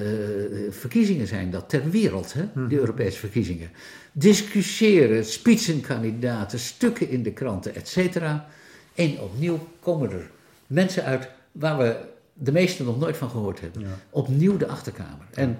verkiezingen 0.70 1.28
zijn 1.28 1.52
dat 1.52 1.70
ter 1.70 1.90
wereld, 1.90 2.34
hè? 2.34 2.68
de 2.68 2.80
Europese 2.80 3.20
verkiezingen. 3.20 3.70
Discussiëren, 4.12 5.26
spitsenkandidaten, 5.26 6.60
stukken 6.60 7.10
in 7.10 7.24
de 7.24 7.32
kranten, 7.32 7.76
et 7.76 7.88
cetera. 7.88 8.48
En 8.96 9.20
opnieuw 9.20 9.68
komen 9.80 10.12
er 10.12 10.30
mensen 10.68 11.04
uit 11.04 11.30
waar 11.52 11.78
we 11.78 11.98
de 12.34 12.52
meesten 12.52 12.86
nog 12.86 13.00
nooit 13.00 13.18
van 13.18 13.30
gehoord 13.30 13.62
hebben. 13.62 13.82
Ja. 13.82 14.00
Opnieuw 14.10 14.58
de 14.58 14.68
achterkamer. 14.68 15.26
En 15.34 15.58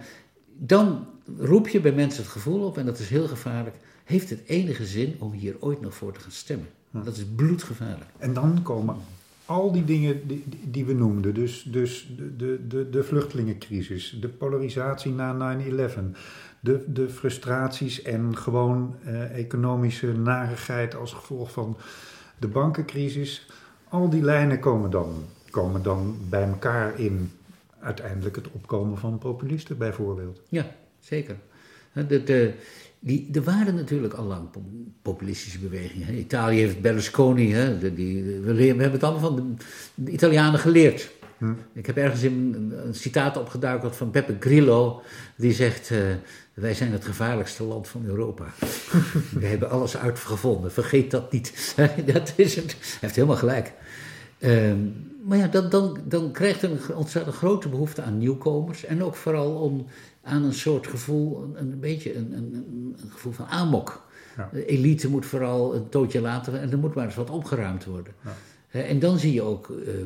dan 0.58 1.08
roep 1.38 1.68
je 1.68 1.80
bij 1.80 1.92
mensen 1.92 2.24
het 2.24 2.32
gevoel 2.32 2.66
op, 2.66 2.78
en 2.78 2.86
dat 2.86 3.00
is 3.00 3.10
heel 3.10 3.28
gevaarlijk. 3.28 3.76
Heeft 4.04 4.30
het 4.30 4.42
enige 4.46 4.86
zin 4.86 5.16
om 5.20 5.32
hier 5.32 5.56
ooit 5.60 5.82
nog 5.82 5.96
voor 5.96 6.14
te 6.14 6.20
gaan 6.20 6.32
stemmen? 6.32 6.68
Dat 6.92 7.18
is 7.18 7.26
bloedgevaarlijk. 7.36 8.10
En 8.18 8.34
dan 8.34 8.62
komen 8.62 8.96
al 9.48 9.72
die 9.72 9.84
dingen 9.84 10.22
die, 10.64 10.86
we 10.86 10.94
noemden, 10.94 11.34
dus, 11.34 11.64
dus 11.64 12.08
de, 12.18 12.36
de, 12.36 12.68
de, 12.68 12.90
de 12.90 13.04
vluchtelingencrisis, 13.04 14.18
de 14.22 14.28
polarisatie 14.28 15.12
na 15.12 15.58
9-11, 15.60 16.00
de, 16.60 16.84
de 16.88 17.10
frustraties 17.10 18.02
en 18.02 18.38
gewoon 18.38 18.96
eh, 19.04 19.38
economische 19.38 20.14
narigheid 20.14 20.96
als 20.96 21.14
gevolg 21.14 21.52
van 21.52 21.78
de 22.38 22.48
bankencrisis. 22.48 23.48
Al 23.90 24.10
die 24.10 24.22
lijnen 24.22 24.60
komen 24.60 24.90
dan, 24.90 25.26
komen 25.50 25.84
dan 25.84 26.18
bij 26.30 26.44
elkaar 26.44 27.00
in 27.00 27.32
uiteindelijk 27.80 28.36
het 28.36 28.52
opkomen 28.52 28.98
van 28.98 29.18
populisten 29.18 29.78
bijvoorbeeld. 29.78 30.42
Ja, 30.50 30.76
zeker. 31.00 31.36
De, 31.94 32.24
de, 32.24 32.54
die, 33.00 33.30
er 33.34 33.44
waren 33.44 33.76
natuurlijk 33.76 34.14
al 34.14 34.26
lang 34.26 34.52
po- 34.52 34.62
populistische 35.02 35.60
bewegingen. 35.60 36.08
hè. 36.08 36.14
Italië 36.14 36.60
heeft 36.60 36.82
Berlusconi, 36.82 37.54
hè, 37.54 37.78
de, 37.78 37.94
die, 37.94 38.24
we, 38.24 38.64
hebben 38.64 38.92
het 38.92 39.04
allemaal 39.04 39.30
van 39.30 39.36
de, 39.36 39.64
de 40.04 40.12
Italianen 40.12 40.60
geleerd. 40.60 41.16
Hm. 41.38 41.54
Ik 41.74 41.86
heb 41.86 41.98
ergens 41.98 42.22
in 42.24 42.54
een, 42.56 42.88
een 42.88 42.96
citaat 42.96 43.38
opgeduikeld 43.38 43.96
van 43.96 44.12
Beppe 44.12 44.36
Grillo, 44.40 45.02
die 45.36 45.54
zegt: 45.54 45.92
eh, 45.92 45.98
Wij 46.54 46.74
zijn 46.74 46.92
het 46.92 47.06
gevaarlijkste 47.06 47.64
land 47.64 47.88
van 47.88 48.06
Europa. 48.06 48.46
we 49.40 49.46
hebben 49.46 49.70
alles 49.70 49.98
uitgevonden, 49.98 50.72
vergeet 50.72 51.12
dat 51.12 51.32
niet. 51.32 51.76
dat 52.14 52.34
is 52.36 52.56
het. 52.56 52.72
Hij 52.72 52.98
heeft 53.00 53.16
helemaal 53.16 53.38
gelijk. 53.38 53.74
Ehm, 54.40 54.80
maar 55.24 55.38
ja, 55.38 55.48
dan, 55.48 55.70
dan, 55.70 55.98
dan 56.04 56.32
krijgt 56.32 56.62
er 56.62 56.72
een 56.72 56.96
ontzettend 56.96 57.36
grote 57.36 57.70
behoefte 57.70 58.02
aan 58.02 58.18
nieuwkomers. 58.18 58.86
En 58.86 59.04
ook 59.04 59.16
vooral 59.16 59.56
om, 59.56 59.86
aan 60.22 60.44
een 60.44 60.54
soort 60.54 60.88
gevoel, 60.88 61.44
een, 61.44 61.72
een 61.72 61.80
beetje 61.80 62.16
een, 62.16 62.34
een, 62.34 62.54
een 63.02 63.10
gevoel 63.10 63.34
van 63.34 63.46
amok. 63.46 64.06
Ja. 64.38 64.50
De 64.54 64.66
elite 64.66 65.10
moet 65.10 65.26
vooral 65.26 65.76
een 65.76 65.90
tootje 65.90 66.22
laten 66.22 66.62
en 66.62 66.72
er 66.72 66.78
moet 66.78 66.96
maar 66.96 67.06
eens 67.06 67.16
wat 67.16 67.30
opgeruimd 67.30 67.86
worden. 67.86 68.14
Ja. 68.24 68.82
En 68.82 69.00
dan 69.00 69.20
zie 69.20 69.34
je 69.34 69.42
ook 69.42 69.70
ehm, 69.70 70.06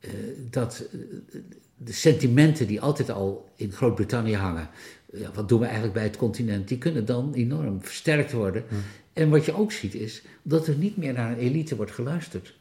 eh, 0.00 0.10
dat 0.50 0.88
eh, 0.92 1.40
de 1.76 1.92
sentimenten 1.92 2.66
die 2.66 2.80
altijd 2.80 3.10
al 3.10 3.48
in 3.56 3.72
Groot-Brittannië 3.72 4.36
hangen, 4.36 4.68
ja, 5.12 5.30
wat 5.34 5.48
doen 5.48 5.58
we 5.58 5.64
eigenlijk 5.64 5.94
bij 5.94 6.02
het 6.02 6.16
continent, 6.16 6.68
die 6.68 6.78
kunnen 6.78 7.04
dan 7.04 7.34
enorm 7.34 7.82
versterkt 7.82 8.32
worden. 8.32 8.64
En 9.12 9.30
wat 9.30 9.44
je 9.44 9.54
ook 9.54 9.72
ziet 9.72 9.94
is 9.94 10.22
dat 10.42 10.66
er 10.66 10.74
niet 10.74 10.96
meer 10.96 11.12
naar 11.12 11.32
een 11.32 11.38
elite 11.38 11.76
wordt 11.76 11.92
geluisterd. 11.92 12.54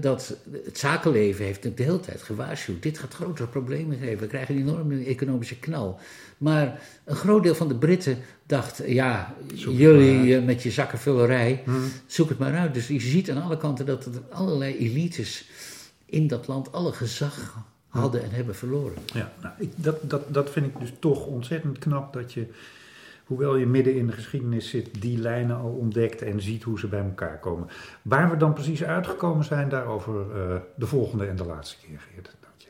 Dat 0.00 0.36
het 0.64 0.78
zakenleven 0.78 1.44
heeft 1.44 1.62
de 1.62 1.82
hele 1.82 2.00
tijd 2.00 2.22
gewaarschuwd. 2.22 2.82
Dit 2.82 2.98
gaat 2.98 3.14
grotere 3.14 3.48
problemen 3.48 3.98
geven. 3.98 4.18
We 4.18 4.26
krijgen 4.26 4.54
een 4.54 4.60
enorme 4.60 5.04
economische 5.04 5.58
knal. 5.58 5.98
Maar 6.38 6.80
een 7.04 7.16
groot 7.16 7.42
deel 7.42 7.54
van 7.54 7.68
de 7.68 7.76
Britten 7.76 8.18
dacht: 8.46 8.82
ja, 8.86 9.34
jullie 9.54 10.40
met 10.40 10.62
je 10.62 10.70
zakkenvullerij, 10.70 11.62
zoek 12.06 12.28
het 12.28 12.38
maar 12.38 12.54
uit. 12.54 12.74
Dus 12.74 12.88
je 12.88 13.00
ziet 13.00 13.30
aan 13.30 13.42
alle 13.42 13.56
kanten 13.56 13.86
dat 13.86 14.04
er 14.04 14.12
allerlei 14.30 14.76
elites 14.76 15.48
in 16.04 16.26
dat 16.26 16.46
land 16.46 16.72
alle 16.72 16.92
gezag 16.92 17.64
hadden 17.88 18.22
en 18.22 18.30
hebben 18.30 18.54
verloren. 18.54 18.98
Ja, 19.14 19.32
nou, 19.42 19.54
ik, 19.58 19.70
dat, 19.76 20.10
dat, 20.10 20.34
dat 20.34 20.50
vind 20.50 20.66
ik 20.66 20.80
dus 20.80 20.92
toch 20.98 21.26
ontzettend 21.26 21.78
knap 21.78 22.12
dat 22.12 22.32
je, 22.32 22.46
hoewel 23.26 23.56
je 23.56 23.66
midden 23.66 23.94
in 23.94 24.06
de 24.06 24.12
geschiedenis 24.12 24.70
zit, 24.70 25.02
die 25.02 25.18
lijnen 25.18 25.56
al 25.56 25.70
ontdekt 25.70 26.22
en 26.22 26.42
ziet 26.42 26.62
hoe 26.62 26.78
ze 26.78 26.88
bij 26.88 27.00
elkaar 27.00 27.38
komen. 27.38 27.68
Waar 28.02 28.30
we 28.30 28.36
dan 28.36 28.52
precies 28.52 28.84
uitgekomen 28.84 29.44
zijn, 29.44 29.68
daarover 29.68 30.14
uh, 30.14 30.56
de 30.76 30.86
volgende 30.86 31.26
en 31.26 31.36
de 31.36 31.46
laatste 31.46 31.76
keer, 31.86 32.00
Geert. 32.00 32.36
Dank 32.40 32.54
je. 32.56 32.68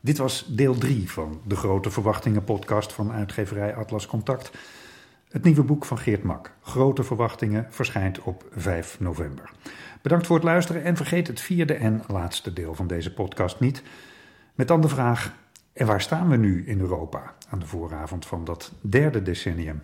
Dit 0.00 0.18
was 0.18 0.46
deel 0.48 0.74
3 0.74 1.10
van 1.10 1.40
de 1.46 1.56
Grote 1.56 1.90
Verwachtingen 1.90 2.44
podcast 2.44 2.92
van 2.92 3.12
uitgeverij 3.12 3.74
Atlas 3.74 4.06
Contact. 4.06 4.50
Het 5.28 5.44
nieuwe 5.44 5.62
boek 5.62 5.84
van 5.84 5.98
Geert 5.98 6.22
Mak, 6.22 6.52
Grote 6.62 7.02
Verwachtingen, 7.02 7.66
verschijnt 7.70 8.22
op 8.22 8.44
5 8.50 9.00
november. 9.00 9.50
Bedankt 10.02 10.26
voor 10.26 10.36
het 10.36 10.44
luisteren 10.44 10.84
en 10.84 10.96
vergeet 10.96 11.26
het 11.26 11.40
vierde 11.40 11.74
en 11.74 12.02
laatste 12.06 12.52
deel 12.52 12.74
van 12.74 12.86
deze 12.86 13.14
podcast 13.14 13.60
niet. 13.60 13.82
Met 14.54 14.68
dan 14.68 14.80
de 14.80 14.88
vraag: 14.88 15.34
en 15.72 15.86
waar 15.86 16.00
staan 16.00 16.28
we 16.28 16.36
nu 16.36 16.66
in 16.66 16.80
Europa 16.80 17.34
aan 17.48 17.58
de 17.58 17.66
vooravond 17.66 18.26
van 18.26 18.44
dat 18.44 18.72
derde 18.80 19.22
decennium? 19.22 19.82